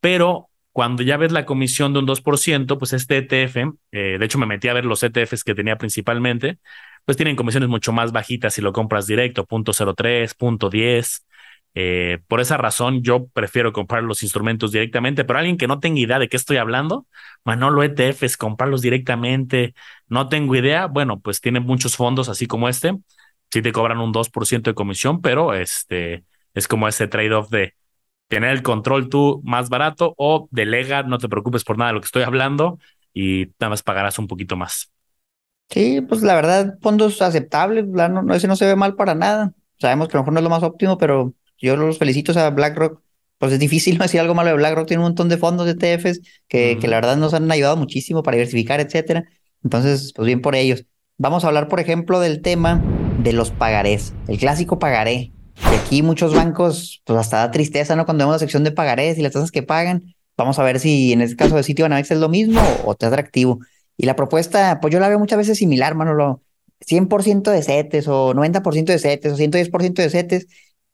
[0.00, 3.56] pero cuando ya ves la comisión de un 2%, pues este ETF,
[3.92, 6.58] eh, de hecho me metí a ver los ETFs que tenía principalmente,
[7.06, 11.24] pues tienen comisiones mucho más bajitas si lo compras directo, 0.03, 0.10.
[11.72, 15.98] Eh, por esa razón, yo prefiero comprar los instrumentos directamente, pero alguien que no tenga
[15.98, 17.06] idea de qué estoy hablando,
[17.42, 19.74] Manolo ETFs, comprarlos directamente,
[20.08, 22.92] no tengo idea, bueno, pues tiene muchos fondos así como este,
[23.50, 27.72] sí te cobran un 2% de comisión, pero este es como ese trade-off de
[28.28, 32.00] tener el control tú más barato o delega, no te preocupes por nada de lo
[32.00, 32.78] que estoy hablando
[33.14, 34.90] y nada más pagarás un poquito más.
[35.70, 39.52] Sí, pues la verdad, fondos aceptables, no, no, ese no se ve mal para nada.
[39.78, 42.50] Sabemos que a lo mejor no es lo más óptimo, pero yo los felicito a
[42.50, 43.02] BlackRock.
[43.38, 44.86] Pues es difícil decir algo malo de BlackRock.
[44.86, 48.22] Tiene un montón de fondos de ETFs que, que la verdad nos han ayudado muchísimo
[48.22, 49.24] para diversificar, etcétera.
[49.64, 50.84] Entonces, pues bien por ellos.
[51.18, 52.82] Vamos a hablar, por ejemplo, del tema
[53.18, 54.14] de los pagarés.
[54.28, 55.35] El clásico pagaré.
[55.70, 58.04] Y aquí muchos bancos, pues hasta da tristeza, ¿no?
[58.04, 60.14] Cuando vemos la sección de pagarés y las tasas que pagan.
[60.36, 63.06] Vamos a ver si en este caso de sitio Banamex es lo mismo o, te
[63.06, 63.60] atractivo.
[63.96, 66.42] Y la propuesta, pues yo la veo muchas veces similar, Manolo.
[66.80, 70.46] 100% de CETES o 90% de CETES o 110% de CETES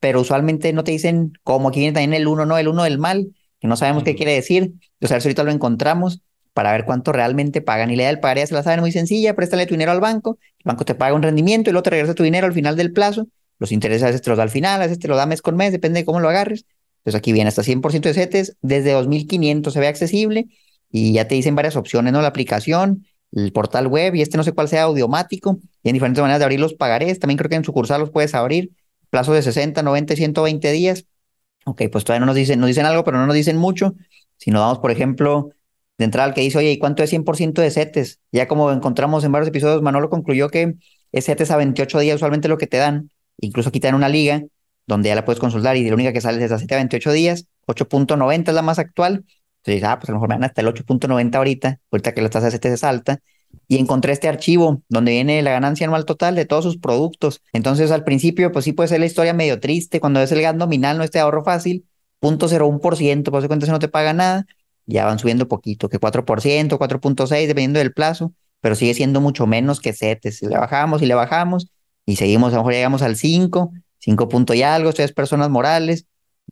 [0.03, 1.69] pero usualmente no te dicen cómo.
[1.69, 2.57] Aquí viene también el uno, ¿no?
[2.57, 4.63] El uno del mal, que no sabemos qué quiere decir.
[4.63, 6.21] Entonces, a ver si ahorita lo encontramos
[6.51, 7.89] para ver cuánto realmente pagan.
[7.89, 10.01] Y la idea del pagar ya se la saben muy sencilla, préstale tu dinero al
[10.01, 12.75] banco, el banco te paga un rendimiento y luego te regresa tu dinero al final
[12.75, 13.27] del plazo.
[13.63, 15.41] Los intereses a veces te los da al final, a veces te los da mes
[15.41, 16.65] con mes, depende de cómo lo agarres.
[16.97, 20.47] Entonces aquí viene hasta 100% de CETES, desde 2500 se ve accesible
[20.91, 22.21] y ya te dicen varias opciones, ¿no?
[22.21, 26.19] La aplicación, el portal web y este no sé cuál sea audiomático y en diferentes
[26.19, 27.19] maneras de abrir los pagarés.
[27.19, 28.71] También creo que en sucursal los puedes abrir
[29.09, 31.05] plazo de 60, 90 y 120 días.
[31.63, 33.95] Ok, pues todavía no nos dicen, nos dicen algo, pero no nos dicen mucho.
[34.35, 35.51] Si nos vamos, por ejemplo,
[35.97, 38.19] de entrada al que dice, oye, ¿y cuánto es 100% de CETES?
[38.33, 40.75] Ya como encontramos en varios episodios, Manolo concluyó que
[41.13, 43.12] es CETES a 28 días usualmente lo que te dan.
[43.37, 44.43] Incluso aquí dan una liga
[44.85, 47.11] donde ya la puedes consultar y la única que sale es a 7 a 28
[47.11, 47.45] días.
[47.67, 49.25] 8.90 es la más actual.
[49.63, 52.29] Entonces, ah, pues a lo mejor me dan hasta el 8.90 ahorita, ahorita que la
[52.29, 53.19] tasa de CETES es alta
[53.67, 57.41] y encontré este archivo donde viene la ganancia anual total de todos sus productos.
[57.53, 60.55] Entonces, al principio, pues sí puede ser la historia medio triste cuando es el gas
[60.55, 61.85] nominal, no este ahorro fácil,
[62.21, 64.45] 0.01%, por eso cuenta no te paga nada,
[64.85, 69.79] ya van subiendo poquito, que 4%, 4.6, dependiendo del plazo, pero sigue siendo mucho menos
[69.79, 70.43] que CETES.
[70.43, 71.67] Le bajamos y le bajamos
[72.05, 76.05] y seguimos, a lo mejor llegamos al 5, 5 puntos y algo, es personas morales,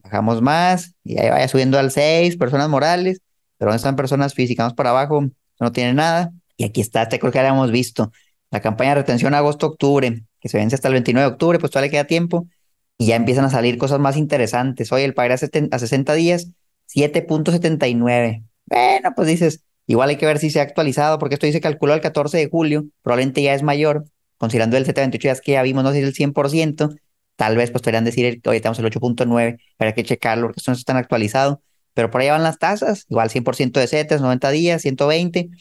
[0.04, 3.22] bajamos más y ahí vaya subiendo al 6, personas morales,
[3.58, 5.26] pero no están personas físicas, vamos para abajo,
[5.60, 6.32] no tiene nada.
[6.58, 8.12] Y aquí está, este creo que ya visto,
[8.52, 11.92] la campaña de retención agosto-octubre, que se vence hasta el 29 de octubre, pues todavía
[11.92, 12.48] queda tiempo
[12.98, 14.92] y ya empiezan a salir cosas más interesantes.
[14.92, 16.50] Hoy el pagar a, 60 días,
[16.94, 18.44] 7.79.
[18.66, 21.94] Bueno, pues dices, igual hay que ver si se ha actualizado, porque esto dice calculó
[21.94, 24.06] el 14 de julio, probablemente ya es mayor,
[24.41, 26.95] considerando el 728 ya que ya vimos, no sé si el 100%,
[27.36, 30.77] tal vez pues podrían decir, hoy estamos el 8.9, hay que checarlo, porque esto no
[30.77, 31.62] está tan actualizado,
[31.93, 35.51] pero por ahí van las tasas, igual 100% de CETES, 90 días, 120,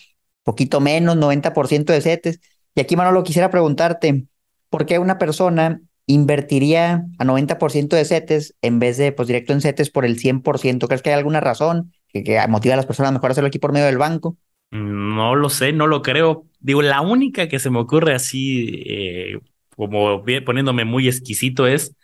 [0.45, 2.41] poquito menos, 90% de CETES.
[2.75, 4.25] Y aquí, Manolo, quisiera preguntarte,
[4.71, 9.61] ¿por qué una persona invertiría a 90% de CETES en vez de, pues, directo en
[9.61, 10.89] CETES por el 100%?
[10.89, 13.59] ¿Crees que hay alguna razón que, que motiva a las personas a mejor hacerlo aquí
[13.59, 14.39] por medio del banco?
[14.71, 16.47] No lo sé, no lo creo.
[16.61, 19.41] Digo, la única que se me ocurre así, eh,
[19.77, 21.97] como poniéndome muy exquisito, es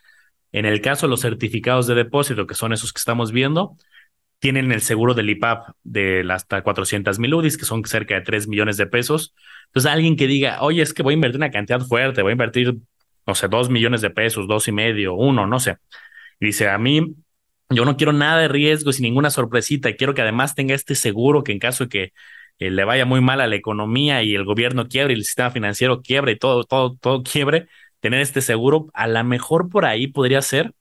[0.52, 3.76] en el caso de los certificados de depósito, que son esos que estamos viendo,
[4.40, 8.48] tienen el seguro del IPAP de hasta 400 mil UDIs, que son cerca de 3
[8.48, 9.34] millones de pesos.
[9.66, 12.34] Entonces, alguien que diga, oye, es que voy a invertir una cantidad fuerte, voy a
[12.34, 12.76] invertir,
[13.26, 15.78] no sé, 2 millones de pesos, dos y medio, uno, no sé.
[16.40, 17.14] Y dice, a mí,
[17.70, 21.42] yo no quiero nada de riesgo sin ninguna sorpresita, quiero que además tenga este seguro
[21.44, 22.12] que en caso de que
[22.58, 25.50] eh, le vaya muy mal a la economía y el gobierno quiebre y el sistema
[25.50, 27.68] financiero quiebre y todo, todo, todo quiebre,
[28.00, 30.72] tener este seguro, a lo mejor por ahí podría ser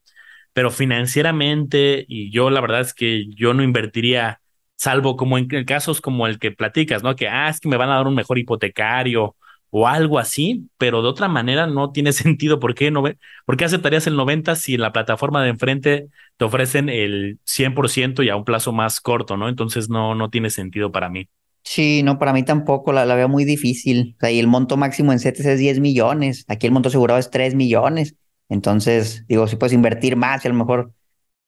[0.53, 4.39] pero financieramente, y yo la verdad es que yo no invertiría,
[4.77, 7.13] salvo como en casos como el que platicas, ¿no?
[7.17, 9.35] Que, ah, es que me van a dar un mejor hipotecario
[9.69, 12.59] o algo así, pero de otra manera no tiene sentido.
[12.61, 13.03] ¿Por qué, no,
[13.45, 16.07] ¿Por qué aceptarías el 90 si en la plataforma de enfrente
[16.37, 19.49] te ofrecen el 100% y a un plazo más corto, ¿no?
[19.49, 21.27] Entonces no, no tiene sentido para mí.
[21.65, 24.15] Sí, no, para mí tampoco, la, la veo muy difícil.
[24.17, 27.19] O sea, y el monto máximo en CETES es 10 millones, aquí el monto asegurado
[27.19, 28.15] es 3 millones.
[28.49, 30.93] Entonces, digo, si puedes invertir más y a lo mejor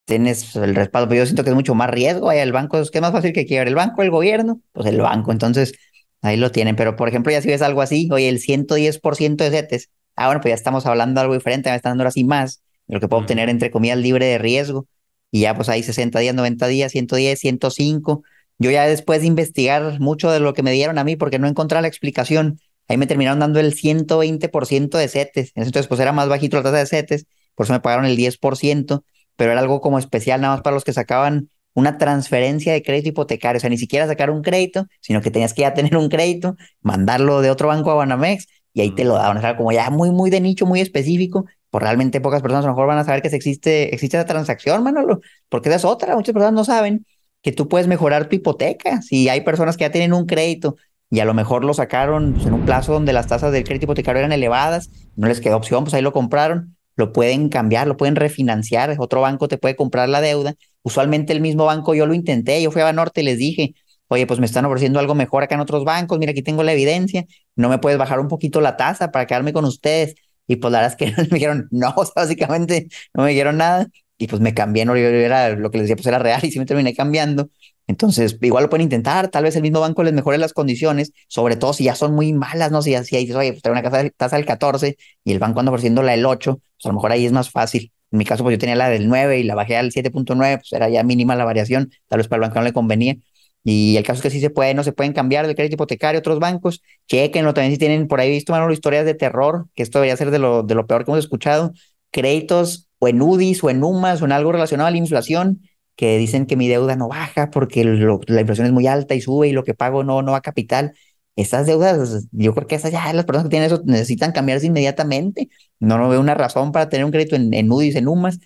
[0.06, 2.32] tienes el respaldo, pero yo siento que es mucho más riesgo.
[2.32, 5.00] el banco es que es más fácil que quiebre el banco, el gobierno, pues el
[5.00, 5.32] banco.
[5.32, 5.74] Entonces,
[6.22, 6.76] ahí lo tienen.
[6.76, 10.40] Pero, por ejemplo, ya si ves algo así, oye, el 110% de CETES, ah, bueno,
[10.40, 13.08] pues ya estamos hablando de algo diferente, me están dando así más de lo que
[13.08, 14.86] puedo obtener, entre comillas, libre de riesgo.
[15.30, 18.22] Y ya, pues ahí 60 días, 90 días, 110, 105.
[18.58, 21.46] Yo ya después de investigar mucho de lo que me dieron a mí, porque no
[21.46, 25.52] encontré la explicación, Ahí me terminaron dando el 120% de CETES.
[25.54, 29.04] Entonces, pues era más bajito la tasa de CETES, por eso me pagaron el 10%,
[29.36, 33.10] pero era algo como especial nada más para los que sacaban una transferencia de crédito
[33.10, 36.08] hipotecario, o sea, ni siquiera sacar un crédito, sino que tenías que ya tener un
[36.08, 39.70] crédito, mandarlo de otro banco a Banamex y ahí te lo daban, o sea, como
[39.70, 42.98] ya muy, muy de nicho, muy específico, pues realmente pocas personas a lo mejor van
[42.98, 46.64] a saber que existe, existe esa transacción, Manolo, porque esa es otra, muchas personas no
[46.64, 47.04] saben
[47.48, 50.76] que tú puedes mejorar tu hipoteca, si hay personas que ya tienen un crédito
[51.08, 53.86] y a lo mejor lo sacaron pues, en un plazo donde las tasas del crédito
[53.86, 57.96] hipotecario eran elevadas, no les quedó opción, pues ahí lo compraron, lo pueden cambiar, lo
[57.96, 60.56] pueden refinanciar, otro banco te puede comprar la deuda.
[60.82, 63.74] Usualmente el mismo banco yo lo intenté, yo fui a Banorte y les dije,
[64.08, 66.74] oye, pues me están ofreciendo algo mejor acá en otros bancos, mira, aquí tengo la
[66.74, 67.24] evidencia,
[67.56, 70.16] no me puedes bajar un poquito la tasa para quedarme con ustedes.
[70.46, 73.86] Y pues la verdad es que me dijeron, no, básicamente no me dijeron nada.
[74.18, 76.58] Y pues me cambié, no era lo que les decía, pues era real y sí
[76.58, 77.50] me terminé cambiando.
[77.86, 81.56] Entonces, igual lo pueden intentar, tal vez el mismo banco les mejore las condiciones, sobre
[81.56, 82.82] todo si ya son muy malas, ¿no?
[82.82, 85.72] Si, si ahí dices, oye, pues una casa, tasa del 14 y el banco anda
[85.72, 87.92] ofreciendo la del 8, pues a lo mejor ahí es más fácil.
[88.10, 90.72] En mi caso, pues yo tenía la del 9 y la bajé al 7.9, pues
[90.72, 93.16] era ya mínima la variación, tal vez para el banco no le convenía.
[93.64, 96.18] Y el caso es que sí se puede, no se pueden cambiar de crédito hipotecario
[96.18, 96.82] a otros bancos.
[97.06, 100.30] Chequenlo también si tienen por ahí visto, Manolo, historias de terror, que esto debería ser
[100.30, 101.72] de lo, de lo peor que hemos escuchado.
[102.10, 105.62] Créditos o en UDIs o en UMAS o en algo relacionado a la inflación
[105.96, 109.48] que dicen que mi deuda no baja porque la inflación es muy alta y sube
[109.48, 110.94] y lo que pago no, no va a capital.
[111.34, 115.48] Estas deudas, yo creo que esas ya las personas que tienen eso necesitan cambiarse inmediatamente.
[115.80, 118.38] No, no veo una razón para tener un crédito en, en UDIs, en UMAS,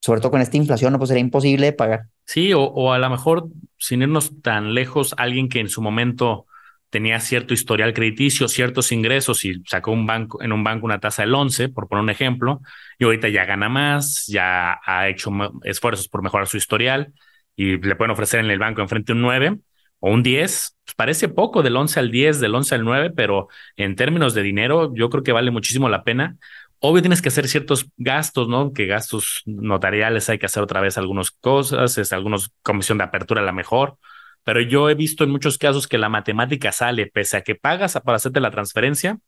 [0.00, 2.06] sobre todo con esta inflación, no pues sería imposible de pagar.
[2.26, 6.46] Sí, o, o a lo mejor, sin irnos tan lejos, alguien que en su momento
[6.90, 11.22] tenía cierto historial crediticio, ciertos ingresos y sacó un banco, en un banco una tasa
[11.22, 12.60] del 11, por poner un ejemplo,
[12.98, 15.30] y ahorita ya gana más, ya ha hecho
[15.64, 17.12] esfuerzos por mejorar su historial
[17.56, 19.58] y le pueden ofrecer en el banco enfrente un 9
[20.00, 23.48] o un 10, pues parece poco del 11 al 10, del 11 al 9, pero
[23.76, 26.36] en términos de dinero yo creo que vale muchísimo la pena.
[26.80, 28.72] Obvio tienes que hacer ciertos gastos, ¿no?
[28.72, 33.42] Que gastos notariales hay que hacer otra vez algunas cosas, es algunos comisión de apertura
[33.42, 33.98] a la mejor,
[34.44, 37.98] pero yo he visto en muchos casos que la matemática sale, pese a que pagas
[38.04, 39.18] para hacerte la transferencia,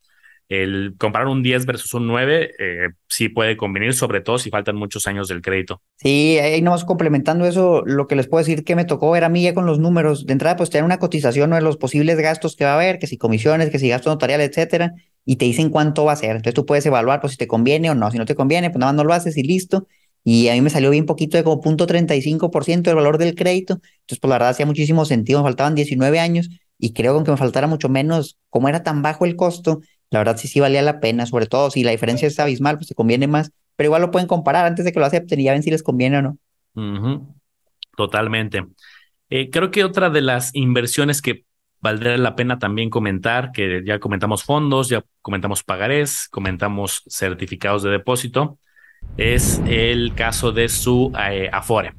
[0.49, 4.77] el comprar un 10 versus un 9 eh, sí puede convenir, sobre todo si faltan
[4.77, 5.81] muchos años del crédito.
[5.97, 9.29] Sí, ahí nomás complementando eso, lo que les puedo decir que me tocó ver a
[9.29, 10.27] mí ya con los números.
[10.27, 13.07] De entrada, pues tener una cotización de los posibles gastos que va a haber, que
[13.07, 14.93] si comisiones, que si gastos notariales, etcétera,
[15.25, 16.31] y te dicen cuánto va a ser.
[16.31, 18.11] Entonces tú puedes evaluar pues si te conviene o no.
[18.11, 19.87] Si no te conviene, pues nada más no lo haces y listo.
[20.25, 23.75] Y a mí me salió bien poquito de como 0.35% del valor del crédito.
[23.75, 25.41] Entonces, pues la verdad hacía muchísimo sentido.
[25.41, 29.03] Me faltaban 19 años y creo que aunque me faltara mucho menos, como era tan
[29.03, 29.81] bajo el costo,
[30.11, 32.89] la verdad sí sí valía la pena, sobre todo si la diferencia es abismal, pues
[32.89, 35.53] se conviene más, pero igual lo pueden comparar antes de que lo acepten y ya
[35.53, 36.39] ven si les conviene o no.
[37.97, 38.65] Totalmente.
[39.31, 41.45] Eh, creo que otra de las inversiones que
[41.81, 47.91] valdría la pena también comentar, que ya comentamos fondos, ya comentamos pagarés, comentamos certificados de
[47.91, 48.59] depósito,
[49.17, 51.95] es el caso de su eh, Afore.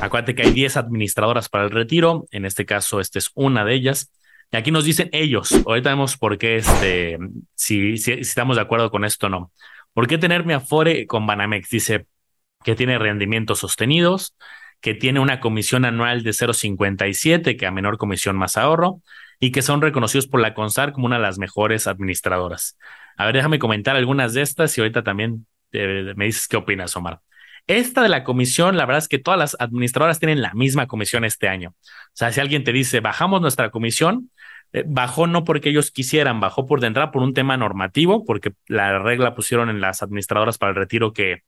[0.00, 3.74] Acuérdate que hay 10 administradoras para el retiro, en este caso esta es una de
[3.74, 4.12] ellas.
[4.52, 7.18] Y aquí nos dicen ellos, ahorita vemos por qué, este,
[7.54, 9.52] si, si, estamos de acuerdo con esto o no.
[9.92, 11.68] ¿Por qué tener mi Afore con Banamex?
[11.70, 12.06] Dice
[12.64, 14.36] que tiene rendimientos sostenidos,
[14.80, 19.02] que tiene una comisión anual de 0.57, que a menor comisión más ahorro,
[19.38, 22.76] y que son reconocidos por la CONSAR como una de las mejores administradoras.
[23.16, 27.20] A ver, déjame comentar algunas de estas y ahorita también me dices qué opinas, Omar.
[27.66, 31.24] Esta de la comisión, la verdad es que todas las administradoras tienen la misma comisión
[31.24, 31.74] este año.
[31.78, 34.30] O sea, si alguien te dice, bajamos nuestra comisión,
[34.72, 38.98] eh, bajó no porque ellos quisieran, bajó por dentro por un tema normativo, porque la
[38.98, 41.42] regla pusieron en las administradoras para el retiro que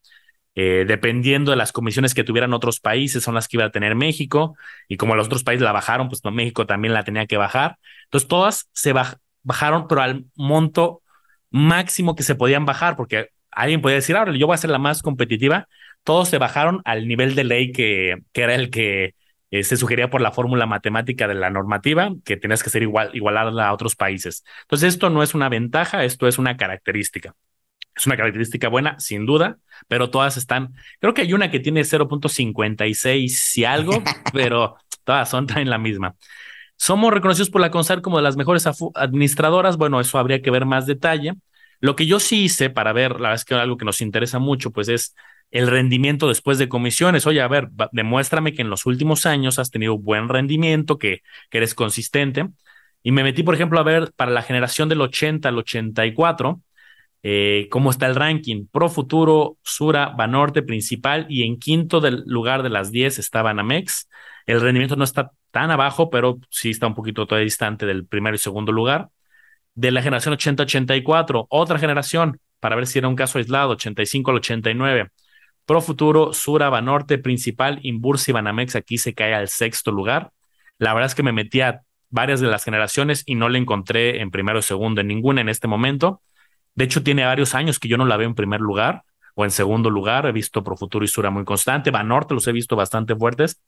[0.55, 3.95] eh, dependiendo de las comisiones que tuvieran otros países son las que iba a tener
[3.95, 4.55] México
[4.87, 7.79] y como los otros países la bajaron, pues México también la tenía que bajar.
[8.05, 8.93] Entonces todas se
[9.43, 11.03] bajaron, pero al monto
[11.51, 14.79] máximo que se podían bajar, porque alguien podía decir, ahora yo voy a ser la
[14.79, 15.69] más competitiva.
[16.05, 19.15] Todos se bajaron al nivel de ley que, que era el que
[19.53, 23.11] eh, se sugería por la fórmula matemática de la normativa, que tenías que ser igual,
[23.13, 24.45] igualada a otros países.
[24.63, 27.35] Entonces, esto no es una ventaja, esto es una característica.
[27.95, 31.83] Es una característica buena, sin duda, pero todas están, creo que hay una que tiene
[31.83, 36.17] 0.56 y algo, pero todas son en la misma.
[36.77, 39.77] Somos reconocidos por la CONSAR como de las mejores administradoras.
[39.77, 41.35] Bueno, eso habría que ver más detalle.
[41.83, 44.39] Lo que yo sí hice para ver, la verdad es que algo que nos interesa
[44.39, 45.17] mucho, pues es
[45.51, 47.27] el rendimiento después de comisiones.
[47.27, 51.75] Oye, a ver, demuéstrame que en los últimos años has tenido buen rendimiento, que, eres
[51.75, 52.49] consistente.
[53.03, 56.61] Y me metí, por ejemplo, a ver para la generación del 80 al 84,
[57.25, 58.67] eh, cómo está el ranking.
[58.71, 64.09] Pro Futuro, Sura, Banorte principal y en quinto del lugar de las 10 está Banamex.
[64.47, 68.37] El rendimiento no está tan abajo, pero sí está un poquito todavía distante del primero
[68.37, 69.09] y segundo lugar.
[69.75, 74.37] De la generación 80-84, otra generación, para ver si era un caso aislado, 85 al
[74.39, 75.09] 89.
[75.65, 80.33] Pro Futuro, Sura, Banorte, Principal, Inbursa y Banamex aquí se cae al sexto lugar.
[80.79, 84.21] La verdad es que me metí a varias de las generaciones y no le encontré
[84.21, 86.21] en primero o segundo en ninguna en este momento.
[86.75, 89.03] De hecho, tiene varios años que yo no la veo en primer lugar
[89.35, 90.27] o en segundo lugar.
[90.27, 91.91] He visto Pro Futuro y Sura muy constante.
[91.91, 93.63] Banorte los he visto bastante fuertes.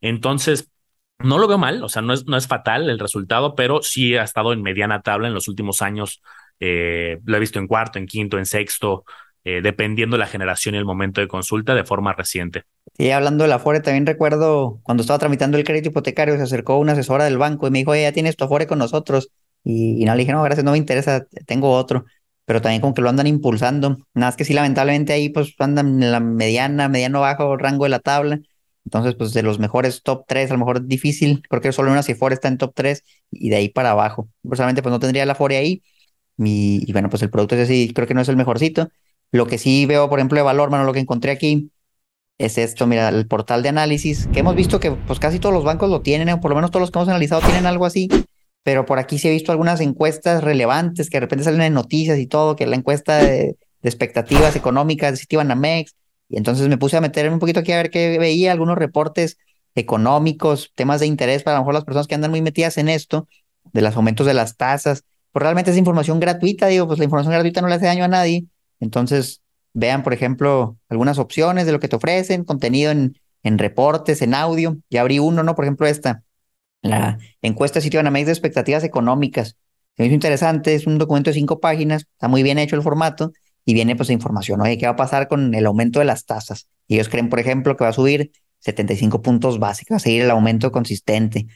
[0.00, 0.70] Entonces,
[1.18, 4.16] no lo veo mal, o sea, no es, no es fatal el resultado, pero sí
[4.16, 6.22] ha estado en mediana tabla en los últimos años.
[6.60, 9.04] Eh, lo he visto en cuarto, en quinto, en sexto,
[9.44, 12.62] eh, dependiendo de la generación y el momento de consulta de forma reciente.
[12.96, 16.78] Y hablando de la Afore, también recuerdo cuando estaba tramitando el crédito hipotecario, se acercó
[16.78, 19.30] una asesora del banco y me dijo, ya tienes tu Afore con nosotros.
[19.62, 22.04] Y, y no le dije, no, gracias, no me interesa, tengo otro.
[22.46, 23.98] Pero también como que lo andan impulsando.
[24.14, 27.90] Nada más que sí, lamentablemente ahí pues andan en la mediana, mediano bajo rango de
[27.90, 28.40] la tabla.
[28.84, 32.34] Entonces, pues de los mejores top 3, a lo mejor difícil, porque solo una Afore
[32.34, 34.28] está en top 3 y de ahí para abajo.
[34.42, 35.82] Personalmente, pues no tendría la Afore ahí.
[36.36, 38.88] Y, y, bueno, pues el producto es así, creo que no es el mejorcito.
[39.32, 41.70] Lo que sí veo, por ejemplo, de valor, mano, lo que encontré aquí
[42.38, 45.64] es esto, mira, el portal de análisis, que hemos visto que pues casi todos los
[45.64, 48.08] bancos lo tienen, o por lo menos todos los que hemos analizado tienen algo así,
[48.62, 52.18] pero por aquí sí he visto algunas encuestas relevantes que de repente salen en noticias
[52.18, 55.94] y todo, que la encuesta de, expectativas económicas de Citibanamex,
[56.36, 59.38] entonces me puse a meter un poquito aquí a ver qué veía, algunos reportes
[59.74, 62.88] económicos, temas de interés para a lo mejor las personas que andan muy metidas en
[62.88, 63.28] esto,
[63.72, 67.32] de los aumentos de las tasas, pues realmente es información gratuita, digo, pues la información
[67.32, 68.46] gratuita no le hace daño a nadie,
[68.80, 69.42] entonces,
[69.72, 74.34] vean, por ejemplo, algunas opciones de lo que te ofrecen, contenido en, en reportes, en
[74.34, 74.78] audio.
[74.90, 75.54] Ya abrí uno, ¿no?
[75.54, 76.22] Por ejemplo, esta,
[76.82, 79.56] la encuesta sitio Banamex de expectativas económicas.
[79.96, 83.32] Se hizo interesante, es un documento de cinco páginas, está muy bien hecho el formato
[83.64, 86.68] y viene pues información, oye, ¿qué va a pasar con el aumento de las tasas?
[86.86, 90.22] Y ellos creen, por ejemplo, que va a subir 75 puntos básicos, va a seguir
[90.22, 91.46] el aumento consistente,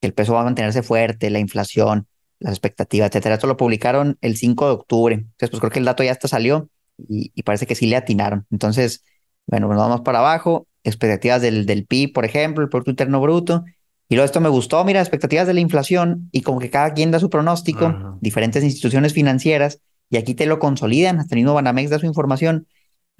[0.00, 2.06] que el peso va a mantenerse fuerte, la inflación,
[2.38, 3.36] las expectativas, etcétera.
[3.36, 5.14] Esto lo publicaron el 5 de octubre.
[5.14, 8.46] Entonces, pues creo que el dato ya hasta salió y, parece que sí le atinaron.
[8.50, 9.04] Entonces,
[9.46, 10.66] bueno, nos vamos para abajo.
[10.82, 13.64] Expectativas del, del PIB, por ejemplo, el Producto Interno Bruto.
[14.08, 17.10] Y luego esto me gustó, mira, expectativas de la inflación y como que cada quien
[17.10, 21.98] da su pronóstico, diferentes instituciones financieras, y aquí te lo consolidan, hasta mismo Banamex da
[21.98, 22.66] su información,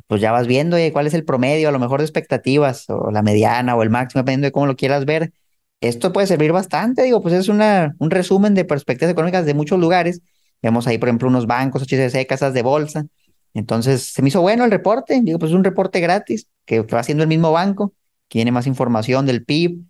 [0.07, 3.23] pues ya vas viendo cuál es el promedio, a lo mejor de expectativas, o la
[3.23, 5.33] mediana o el máximo, dependiendo de cómo lo quieras ver.
[5.81, 9.79] Esto puede servir bastante, digo, pues es una, un resumen de perspectivas económicas de muchos
[9.79, 10.21] lugares.
[10.63, 13.07] Vemos ahí, por ejemplo, unos bancos, HCC, casas de bolsa.
[13.55, 16.95] Entonces, se me hizo bueno el reporte, digo, pues es un reporte gratis que, que
[16.95, 17.93] va haciendo el mismo banco,
[18.29, 19.81] tiene más información del PIB.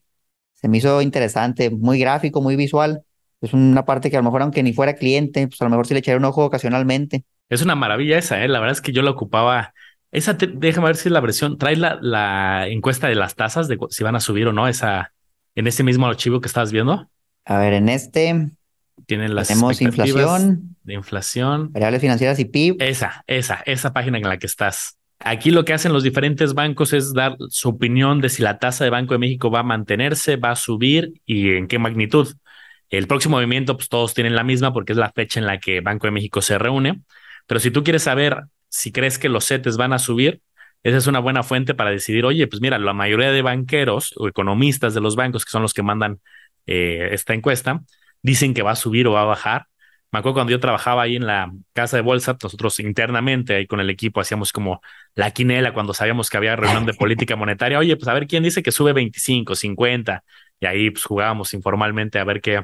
[0.54, 3.04] Se me hizo interesante, muy gráfico, muy visual
[3.44, 5.86] es una parte que a lo mejor aunque ni fuera cliente, pues a lo mejor
[5.86, 7.24] sí le echaré un ojo ocasionalmente.
[7.48, 8.48] Es una maravilla esa, ¿eh?
[8.48, 9.74] La verdad es que yo la ocupaba.
[10.10, 14.04] Esa, déjame ver si la versión, trae la, la encuesta de las tasas de si
[14.04, 15.12] van a subir o no, esa,
[15.54, 17.08] en ese mismo archivo que estás viendo.
[17.44, 18.50] A ver, en este
[19.06, 22.76] tienen las tenemos inflación, de inflación, variables financieras y PIB.
[22.80, 24.98] Esa, esa, esa página en la que estás.
[25.18, 28.84] Aquí lo que hacen los diferentes bancos es dar su opinión de si la tasa
[28.84, 32.28] de Banco de México va a mantenerse, va a subir y en qué magnitud.
[32.98, 35.80] El próximo movimiento, pues todos tienen la misma porque es la fecha en la que
[35.80, 37.00] Banco de México se reúne.
[37.46, 40.40] Pero si tú quieres saber si crees que los CETES van a subir,
[40.82, 44.28] esa es una buena fuente para decidir, oye, pues mira, la mayoría de banqueros o
[44.28, 46.20] economistas de los bancos, que son los que mandan
[46.66, 47.82] eh, esta encuesta,
[48.22, 49.66] dicen que va a subir o va a bajar.
[50.12, 53.80] Me acuerdo cuando yo trabajaba ahí en la casa de bolsa, nosotros internamente ahí con
[53.80, 54.80] el equipo hacíamos como
[55.14, 57.78] la quinela cuando sabíamos que había reunión de política monetaria.
[57.78, 60.22] Oye, pues a ver quién dice que sube 25, 50.
[60.60, 62.62] Y ahí pues jugábamos informalmente a ver qué,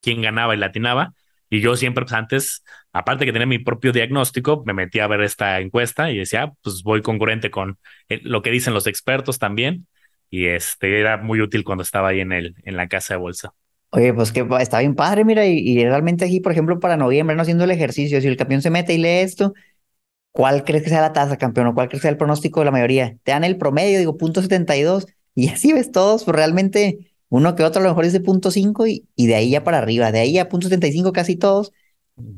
[0.00, 1.14] quién ganaba y latinaba.
[1.50, 5.22] Y yo siempre, pues antes, aparte que tenía mi propio diagnóstico, me metí a ver
[5.22, 9.38] esta encuesta y decía, ah, pues voy concurrente con eh, lo que dicen los expertos
[9.38, 9.86] también.
[10.30, 13.54] Y este era muy útil cuando estaba ahí en, el, en la casa de bolsa.
[13.90, 17.40] Oye, pues que está bien padre, mira, y, realmente aquí, por ejemplo, para noviembre, no
[17.40, 19.54] haciendo el ejercicio, si el campeón se mete y lee esto,
[20.30, 21.68] ¿cuál crees que sea la tasa, campeón?
[21.68, 23.16] ¿O cuál crees que sea el pronóstico de la mayoría?
[23.22, 27.64] Te dan el promedio, digo, punto 72, y así ves todos, pues realmente uno que
[27.64, 30.12] otro a lo mejor es de punto .5 y, y de ahí ya para arriba,
[30.12, 31.72] de ahí a punto .75 casi todos.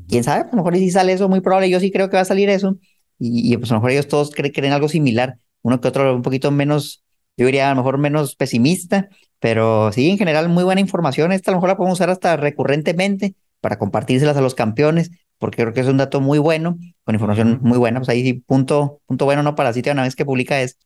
[0.07, 2.21] Quién sabe, a lo mejor si sale eso, muy probable, yo sí creo que va
[2.21, 2.77] a salir eso.
[3.17, 6.23] Y, pues a lo mejor ellos todos creen, creen algo similar, uno que otro un
[6.23, 7.03] poquito menos,
[7.37, 11.31] yo diría a lo mejor menos pesimista, pero sí, en general muy buena información.
[11.31, 15.61] Esta a lo mejor la podemos usar hasta recurrentemente para compartírselas a los campeones, porque
[15.61, 17.99] creo que es un dato muy bueno, con información muy buena.
[17.99, 19.55] Pues ahí sí, punto, punto bueno, ¿no?
[19.55, 20.85] Para sitio una vez que publica esto.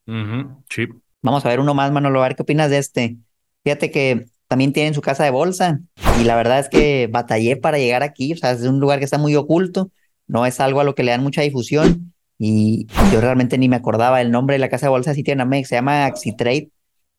[0.70, 0.86] Sí.
[1.22, 3.16] Vamos a ver uno más, Manolo, a ver qué opinas de este.
[3.66, 5.80] Fíjate que también tienen su casa de bolsa
[6.20, 9.04] y la verdad es que batallé para llegar aquí, o sea, es un lugar que
[9.04, 9.90] está muy oculto,
[10.28, 13.74] no es algo a lo que le dan mucha difusión y yo realmente ni me
[13.74, 16.70] acordaba el nombre de la casa de bolsa Citienamex, se llama Axitrade.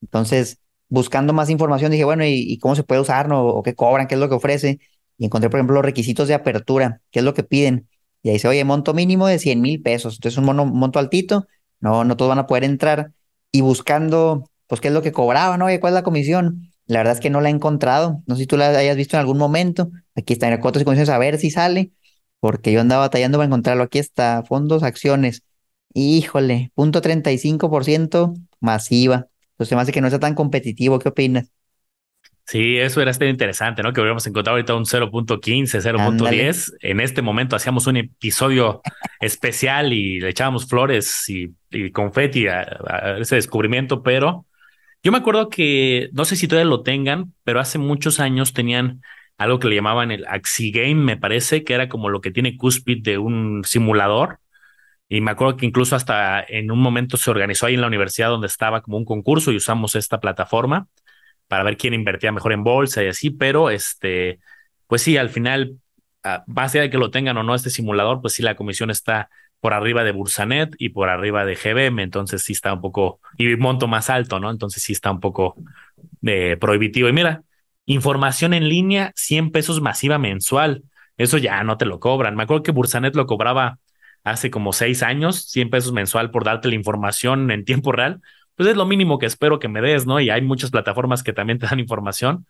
[0.02, 3.46] Entonces, buscando más información dije, bueno, ¿y, cómo se puede usar, no?
[3.46, 4.80] o qué cobran, qué es lo que ofrece?
[5.18, 7.90] Y encontré, por ejemplo, los requisitos de apertura, qué es lo que piden.
[8.24, 10.16] Y ahí dice, oye, monto mínimo de 100 mil pesos.
[10.16, 11.46] Entonces, un monto altito,
[11.82, 13.12] no, no todos van a poder entrar.
[13.52, 15.66] Y buscando pues qué es lo que cobraba, ¿no?
[15.80, 16.72] ¿Cuál es la comisión?
[16.86, 18.22] La verdad es que no la he encontrado.
[18.28, 19.92] No sé si tú la hayas visto en algún momento.
[20.16, 21.92] Aquí está en el cotos y comisiones a ver si sale,
[22.40, 23.84] porque yo andaba batallando para encontrarlo.
[23.84, 25.44] Aquí está, fondos, acciones.
[25.94, 29.28] Híjole, punto 35% masiva.
[29.52, 31.00] Entonces, me hace que no sea tan competitivo.
[31.00, 31.52] ¿Qué opinas?
[32.48, 33.92] Sí, eso era interesante, ¿no?
[33.92, 36.78] Que hubiéramos encontrado ahorita un 0.15, 0.10.
[36.80, 38.82] En este momento hacíamos un episodio
[39.20, 41.54] especial y le echábamos flores y,
[41.92, 44.46] confeti a, ese descubrimiento, pero
[45.08, 49.02] yo me acuerdo que, no sé si todavía lo tengan, pero hace muchos años tenían
[49.38, 53.04] algo que le llamaban el Axigame, me parece, que era como lo que tiene Cuspid
[53.04, 54.40] de un simulador.
[55.08, 58.28] Y me acuerdo que incluso hasta en un momento se organizó ahí en la universidad
[58.28, 60.90] donde estaba como un concurso y usamos esta plataforma
[61.48, 64.42] para ver quién invertía mejor en bolsa y así, pero este,
[64.88, 65.80] pues sí, al final,
[66.48, 69.30] más allá de que lo tengan o no este simulador, pues sí, la comisión está
[69.60, 73.56] por arriba de Bursanet y por arriba de GBM, entonces sí está un poco, y
[73.56, 74.52] monto más alto, ¿no?
[74.52, 75.56] Entonces sí está un poco
[76.24, 77.10] eh, prohibitivo.
[77.10, 77.44] Y mira,
[77.86, 80.84] información en línea, 100 pesos masiva mensual,
[81.18, 82.36] eso ya no te lo cobran.
[82.36, 83.80] Me acuerdo que Bursanet lo cobraba
[84.24, 88.22] hace como seis años, 100 pesos mensual por darte la información en tiempo real
[88.58, 90.20] pues es lo mínimo que espero que me des, ¿no?
[90.20, 92.48] Y hay muchas plataformas que también te dan información,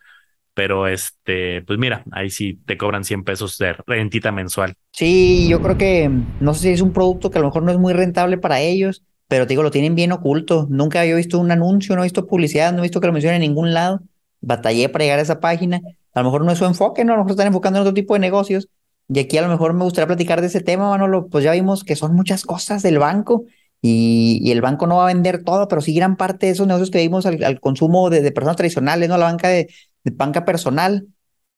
[0.58, 4.74] pero este, pues mira, ahí sí te cobran 100 pesos de rentita mensual.
[4.90, 7.70] Sí, yo creo que no sé si es un producto que a lo mejor no
[7.70, 10.66] es muy rentable para ellos, pero te digo, lo tienen bien oculto.
[10.68, 13.40] Nunca había visto un anuncio, no he visto publicidad, no he visto que lo mencionen
[13.40, 14.00] en ningún lado.
[14.40, 15.80] Batallé para llegar a esa página.
[16.12, 17.12] A lo mejor no es su enfoque, ¿no?
[17.12, 18.68] A lo mejor están enfocando en otro tipo de negocios.
[19.08, 21.28] Y aquí a lo mejor me gustaría platicar de ese tema, Manolo.
[21.28, 23.44] Pues ya vimos que son muchas cosas del banco
[23.80, 26.90] y, el banco no va a vender todo, pero sí gran parte de esos negocios
[26.90, 29.16] que vimos al, consumo de, personas tradicionales, ¿no?
[29.16, 29.68] La banca de,
[30.10, 31.08] banca personal.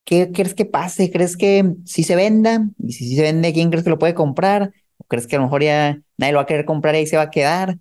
[0.05, 1.11] ¿Qué crees que pase?
[1.11, 2.67] ¿Crees que si se venda?
[2.79, 4.73] Y si, se vende, ¿quién crees que lo puede comprar?
[4.97, 7.07] ¿O crees que a lo mejor ya nadie lo va a querer comprar y ahí
[7.07, 7.79] se va a quedar?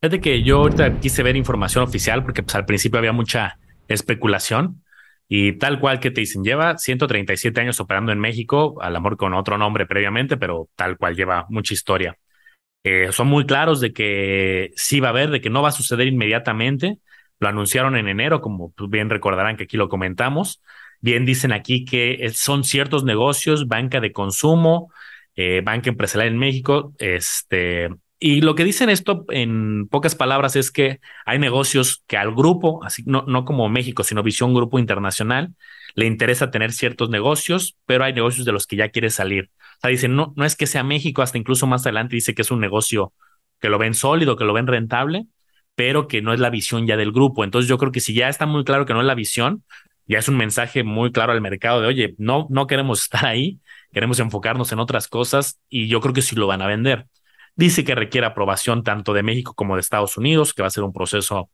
[0.00, 3.58] Fíjate que yo ahorita quise ver información oficial porque pues, al principio había mucha
[3.88, 4.82] especulación
[5.28, 9.16] Y tal cual que te dicen, lleva 137 años operando en México, a lo mejor
[9.16, 12.18] con otro nombre previamente, pero tal cual lleva mucha historia.
[12.84, 15.72] Eh, son muy claros de que sí va a haber, de que no va a
[15.72, 16.98] suceder inmediatamente.
[17.42, 20.62] Lo anunciaron en enero, como bien recordarán que aquí lo comentamos.
[21.00, 24.92] Bien dicen aquí que son ciertos negocios, banca de consumo,
[25.34, 27.88] eh, banca empresarial en México, este,
[28.20, 32.84] y lo que dicen esto en pocas palabras es que hay negocios que al grupo,
[32.84, 35.56] así no, no como México, sino Visión Grupo Internacional,
[35.96, 39.50] le interesa tener ciertos negocios, pero hay negocios de los que ya quiere salir.
[39.78, 42.42] O sea, dicen, no, no es que sea México, hasta incluso más adelante dice que
[42.42, 43.12] es un negocio
[43.58, 45.26] que lo ven sólido, que lo ven rentable,
[45.74, 47.44] pero que no es la visión ya del grupo.
[47.44, 49.64] Entonces yo creo que si ya está muy claro que no es la visión,
[50.06, 53.60] ya es un mensaje muy claro al mercado de, oye, no, no queremos estar ahí,
[53.92, 57.06] queremos enfocarnos en otras cosas y yo creo que sí lo van a vender.
[57.54, 60.84] Dice que requiere aprobación tanto de México como de Estados Unidos, que va a ser
[60.84, 61.50] un proceso,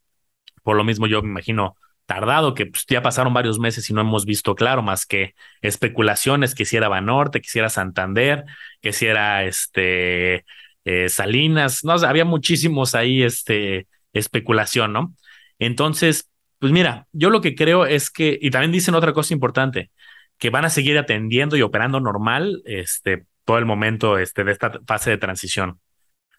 [0.63, 4.01] por lo mismo yo me imagino, tardado, que pues, ya pasaron varios meses y no
[4.01, 8.45] hemos visto claro más que especulaciones, que si era Banorte, que si era Santander,
[8.81, 10.47] que si era este,
[10.85, 15.15] eh, Salinas, no, había muchísimos ahí, este, especulación, ¿no?
[15.59, 19.91] Entonces, pues mira, yo lo que creo es que, y también dicen otra cosa importante,
[20.39, 24.73] que van a seguir atendiendo y operando normal, este, todo el momento este, de esta
[24.87, 25.81] fase de transición.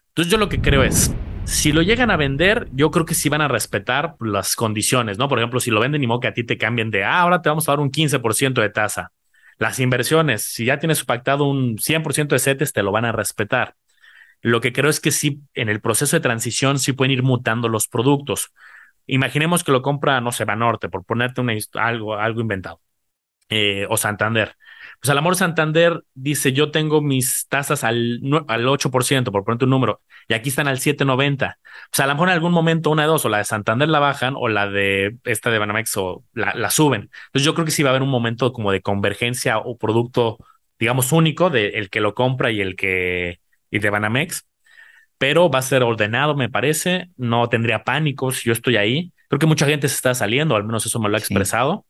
[0.08, 1.14] Entonces yo lo que creo es,
[1.44, 5.28] si lo llegan a vender, yo creo que sí van a respetar las condiciones, ¿no?
[5.28, 7.42] Por ejemplo, si lo venden y modo que a ti te cambien de, ah, ahora
[7.42, 9.12] te vamos a dar un 15% de tasa.
[9.58, 13.74] Las inversiones, si ya tienes pactado un 100% de CETES, te lo van a respetar.
[14.42, 17.68] Lo que creo es que sí, en el proceso de transición sí pueden ir mutando
[17.68, 18.52] los productos.
[19.06, 22.80] Imaginemos que lo compra, no sé, Banorte, por ponerte una, algo, algo inventado,
[23.48, 24.56] eh, o Santander.
[25.00, 30.00] Pues Amor Santander dice, yo tengo mis tasas al, al 8%, por ponerte un número,
[30.28, 31.58] y aquí están al 7.90.
[31.90, 33.98] Pues a lo mejor en algún momento una de dos, o la de Santander la
[33.98, 37.10] bajan, o la de esta de Banamex o la, la suben.
[37.26, 40.38] Entonces yo creo que sí va a haber un momento como de convergencia o producto,
[40.78, 43.39] digamos, único de el que lo compra y el que,
[43.70, 44.46] y de Banamex.
[45.18, 47.10] Pero va a ser ordenado, me parece.
[47.16, 48.42] No tendría pánicos.
[48.42, 49.12] Yo estoy ahí.
[49.28, 51.86] Creo que mucha gente se está saliendo, al menos eso me lo ha expresado.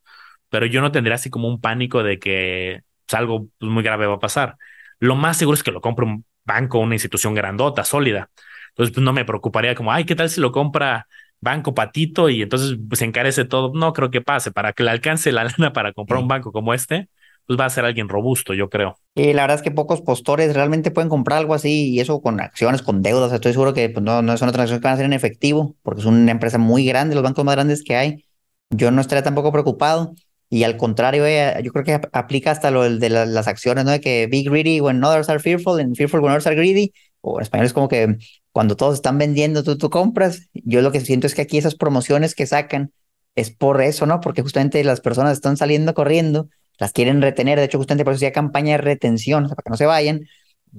[0.49, 4.07] Pero yo no tendría así como un pánico de que pues, algo pues, muy grave
[4.07, 4.57] va a pasar.
[4.99, 8.31] Lo más seguro es que lo compre un banco, una institución grandota, sólida.
[8.71, 11.07] Entonces, pues no me preocuparía como, ay, ¿qué tal si lo compra
[11.41, 13.73] Banco Patito y entonces pues, se encarece todo?
[13.75, 14.51] No creo que pase.
[14.53, 17.09] Para que le alcance la lana para comprar un banco como este,
[17.51, 18.97] pues va a ser alguien robusto, yo creo.
[19.13, 22.41] Y la verdad es que pocos postores realmente pueden comprar algo así y eso con
[22.41, 23.33] acciones, con deudas.
[23.33, 25.75] Estoy seguro que pues, no, no es una transacción que van a hacer en efectivo
[25.83, 28.25] porque es una empresa muy grande, los bancos más grandes que hay.
[28.71, 30.15] Yo no estaría tampoco preocupado.
[30.49, 33.91] Y al contrario, eh, yo creo que aplica hasta lo de las acciones, ¿no?
[33.91, 36.93] De que be greedy when others are fearful and fearful when others are greedy.
[37.21, 38.17] O en español es como que
[38.53, 40.49] cuando todos están vendiendo, tú, tú compras.
[40.55, 42.93] Yo lo que siento es que aquí esas promociones que sacan
[43.35, 44.21] es por eso, ¿no?
[44.21, 46.49] Porque justamente las personas están saliendo corriendo,
[46.81, 47.59] las quieren retener.
[47.59, 49.87] De hecho, justamente por eso hay campaña de retención, o sea, para que no se
[49.87, 50.23] vayan.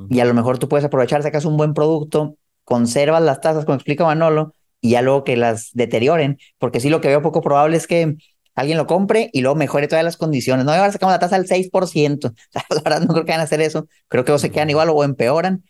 [0.10, 3.76] Y a lo mejor tú puedes aprovechar, sacas un buen producto, conservas las tasas, como
[3.76, 6.40] explica Manolo, y ya luego que las deterioren.
[6.58, 8.16] Porque sí, lo que veo poco probable es que
[8.56, 10.66] alguien lo compre y luego mejore todas las condiciones.
[10.66, 12.34] No, ahora sacamos la tasa al 6%.
[12.54, 13.88] la verdad no creo que van a hacer eso.
[14.08, 15.64] Creo que o se quedan igual o empeoran.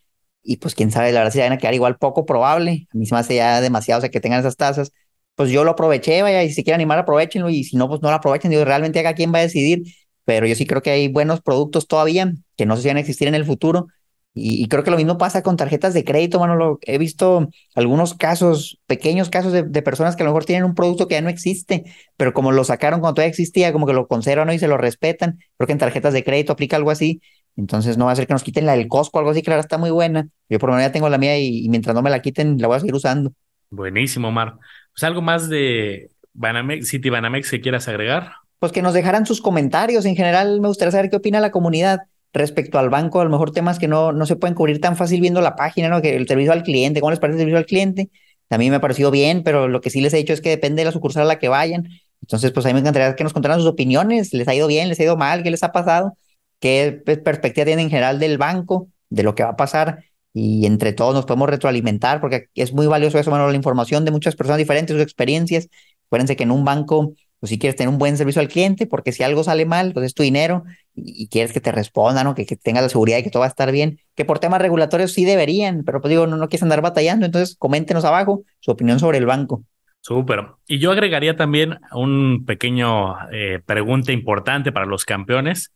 [0.44, 2.88] Y pues quién sabe, la verdad si van a quedar igual poco probable.
[2.94, 4.92] A mí se me hace ya demasiado o sea, que tengan esas tasas.
[5.36, 7.50] Pues yo lo aproveché, vaya, y si quieren animar, aprovechenlo.
[7.50, 8.52] Y si no, pues no lo aprovechen.
[8.52, 9.84] Digo, realmente acá quién va a decidir.
[10.26, 13.02] Pero yo sí creo que hay buenos productos todavía que no sé si van a
[13.02, 13.88] existir en el futuro
[14.34, 16.80] y, creo que lo mismo pasa con tarjetas de crédito, Manolo.
[16.84, 21.08] He visto algunos casos, pequeños casos de, personas que a lo mejor tienen un producto
[21.08, 21.84] que ya no existe,
[22.16, 25.40] pero como lo sacaron cuando todavía existía, como que lo conservan y se lo respetan.
[25.58, 27.22] Creo que en tarjetas de crédito aplica algo así.
[27.58, 29.78] Entonces no va a ser que nos quiten la del Costco, algo así, ahora está
[29.78, 30.30] muy buena.
[30.48, 32.68] Yo por lo menos ya tengo la mía y, mientras no me la quiten, la
[32.68, 33.34] voy a seguir usando.
[33.70, 34.58] Buenísimo, Omar.
[34.94, 38.32] Pues algo más de Banamex, City Banamex que quieras agregar.
[38.62, 40.06] Pues que nos dejaran sus comentarios.
[40.06, 42.02] En general, me gustaría saber qué opina la comunidad
[42.32, 45.20] respecto al banco, a lo mejor temas que no, no se pueden cubrir tan fácil
[45.20, 46.00] viendo la página, ¿no?
[46.00, 48.12] Que el servicio al cliente, ¿cómo les parece el servicio al cliente?
[48.50, 50.82] También me ha parecido bien, pero lo que sí les he dicho es que depende
[50.82, 51.90] de la sucursal a la que vayan.
[52.22, 54.90] Entonces, pues a mí me encantaría que nos contaran sus opiniones, les ha ido bien,
[54.90, 56.14] les ha ido mal, qué les ha pasado,
[56.60, 60.94] qué perspectiva tienen en general del banco, de lo que va a pasar y entre
[60.94, 64.60] todos nos podemos retroalimentar porque es muy valioso eso, bueno, la información de muchas personas
[64.60, 65.68] diferentes, sus experiencias.
[66.08, 69.12] Acuérdense que en un banco pues si quieres tener un buen servicio al cliente, porque
[69.12, 70.64] si algo sale mal, pues es tu dinero
[70.96, 73.48] y, quieres que te respondan o que, que tengas la seguridad de que todo va
[73.48, 76.62] a estar bien, que por temas regulatorios sí deberían, pero pues digo, no, no quieres
[76.62, 79.64] andar batallando, entonces coméntenos abajo su opinión sobre el banco.
[80.02, 80.46] Súper.
[80.68, 85.74] Y yo agregaría también un pequeño eh, pregunta importante para los campeones.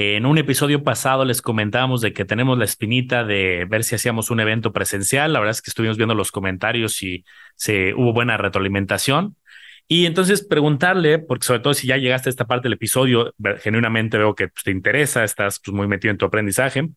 [0.00, 4.30] En un episodio pasado les comentábamos de que tenemos la espinita de ver si hacíamos
[4.30, 5.32] un evento presencial.
[5.32, 7.24] La verdad es que estuvimos viendo los comentarios y
[7.56, 9.34] se hubo buena retroalimentación.
[9.90, 14.18] Y entonces preguntarle, porque sobre todo si ya llegaste a esta parte del episodio, genuinamente
[14.18, 16.90] veo que pues, te interesa, estás pues, muy metido en tu aprendizaje.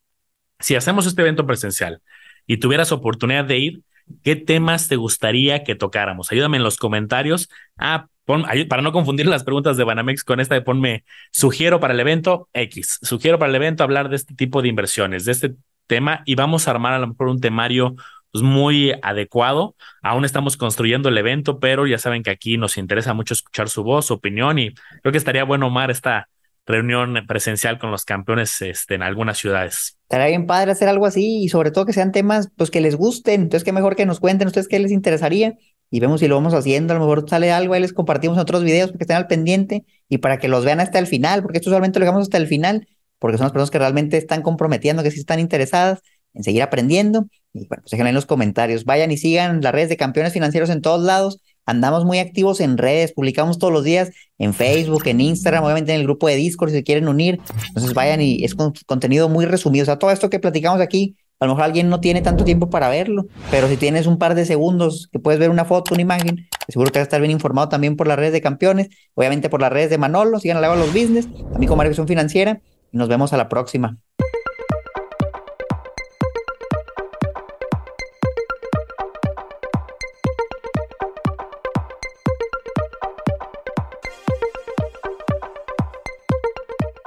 [0.59, 2.01] Si hacemos este evento presencial
[2.45, 3.81] y tuvieras oportunidad de ir,
[4.23, 6.31] ¿qué temas te gustaría que tocáramos?
[6.33, 7.49] Ayúdame en los comentarios.
[7.77, 11.99] Ah, para no confundir las preguntas de Banamex con esta de ponme, sugiero para el
[11.99, 15.55] evento X, sugiero para el evento hablar de este tipo de inversiones, de este
[15.87, 17.95] tema y vamos a armar a lo mejor un temario
[18.31, 19.75] pues, muy adecuado.
[20.01, 23.83] Aún estamos construyendo el evento, pero ya saben que aquí nos interesa mucho escuchar su
[23.83, 26.27] voz, su opinión y creo que estaría bueno, Omar, esta
[26.65, 29.97] reunión presencial con los campeones este, en algunas ciudades.
[30.03, 32.95] Estaría bien padre hacer algo así y sobre todo que sean temas pues que les
[32.95, 33.41] gusten.
[33.41, 35.55] Entonces, qué mejor que nos cuenten ustedes qué les interesaría
[35.89, 36.93] y vemos si lo vamos haciendo.
[36.93, 39.85] A lo mejor sale algo, ahí les compartimos otros videos para que estén al pendiente
[40.07, 42.47] y para que los vean hasta el final, porque esto usualmente lo dejamos hasta el
[42.47, 42.87] final,
[43.19, 46.01] porque son las personas que realmente están comprometiendo, que sí están interesadas
[46.33, 47.27] en seguir aprendiendo.
[47.53, 48.85] Y bueno, pues déjenlo en los comentarios.
[48.85, 51.41] Vayan y sigan las redes de campeones financieros en todos lados.
[51.65, 55.99] Andamos muy activos en redes, publicamos todos los días en Facebook, en Instagram, obviamente en
[55.99, 57.39] el grupo de Discord si se quieren unir.
[57.67, 59.83] Entonces vayan y es contenido muy resumido.
[59.83, 62.69] O sea, todo esto que platicamos aquí, a lo mejor alguien no tiene tanto tiempo
[62.69, 66.01] para verlo, pero si tienes un par de segundos que puedes ver una foto, una
[66.01, 69.49] imagen, seguro que vas a estar bien informado también por las redes de campeones, obviamente
[69.49, 73.07] por las redes de Manolo, sigan a los business, a mí como Financiera y nos
[73.07, 73.97] vemos a la próxima.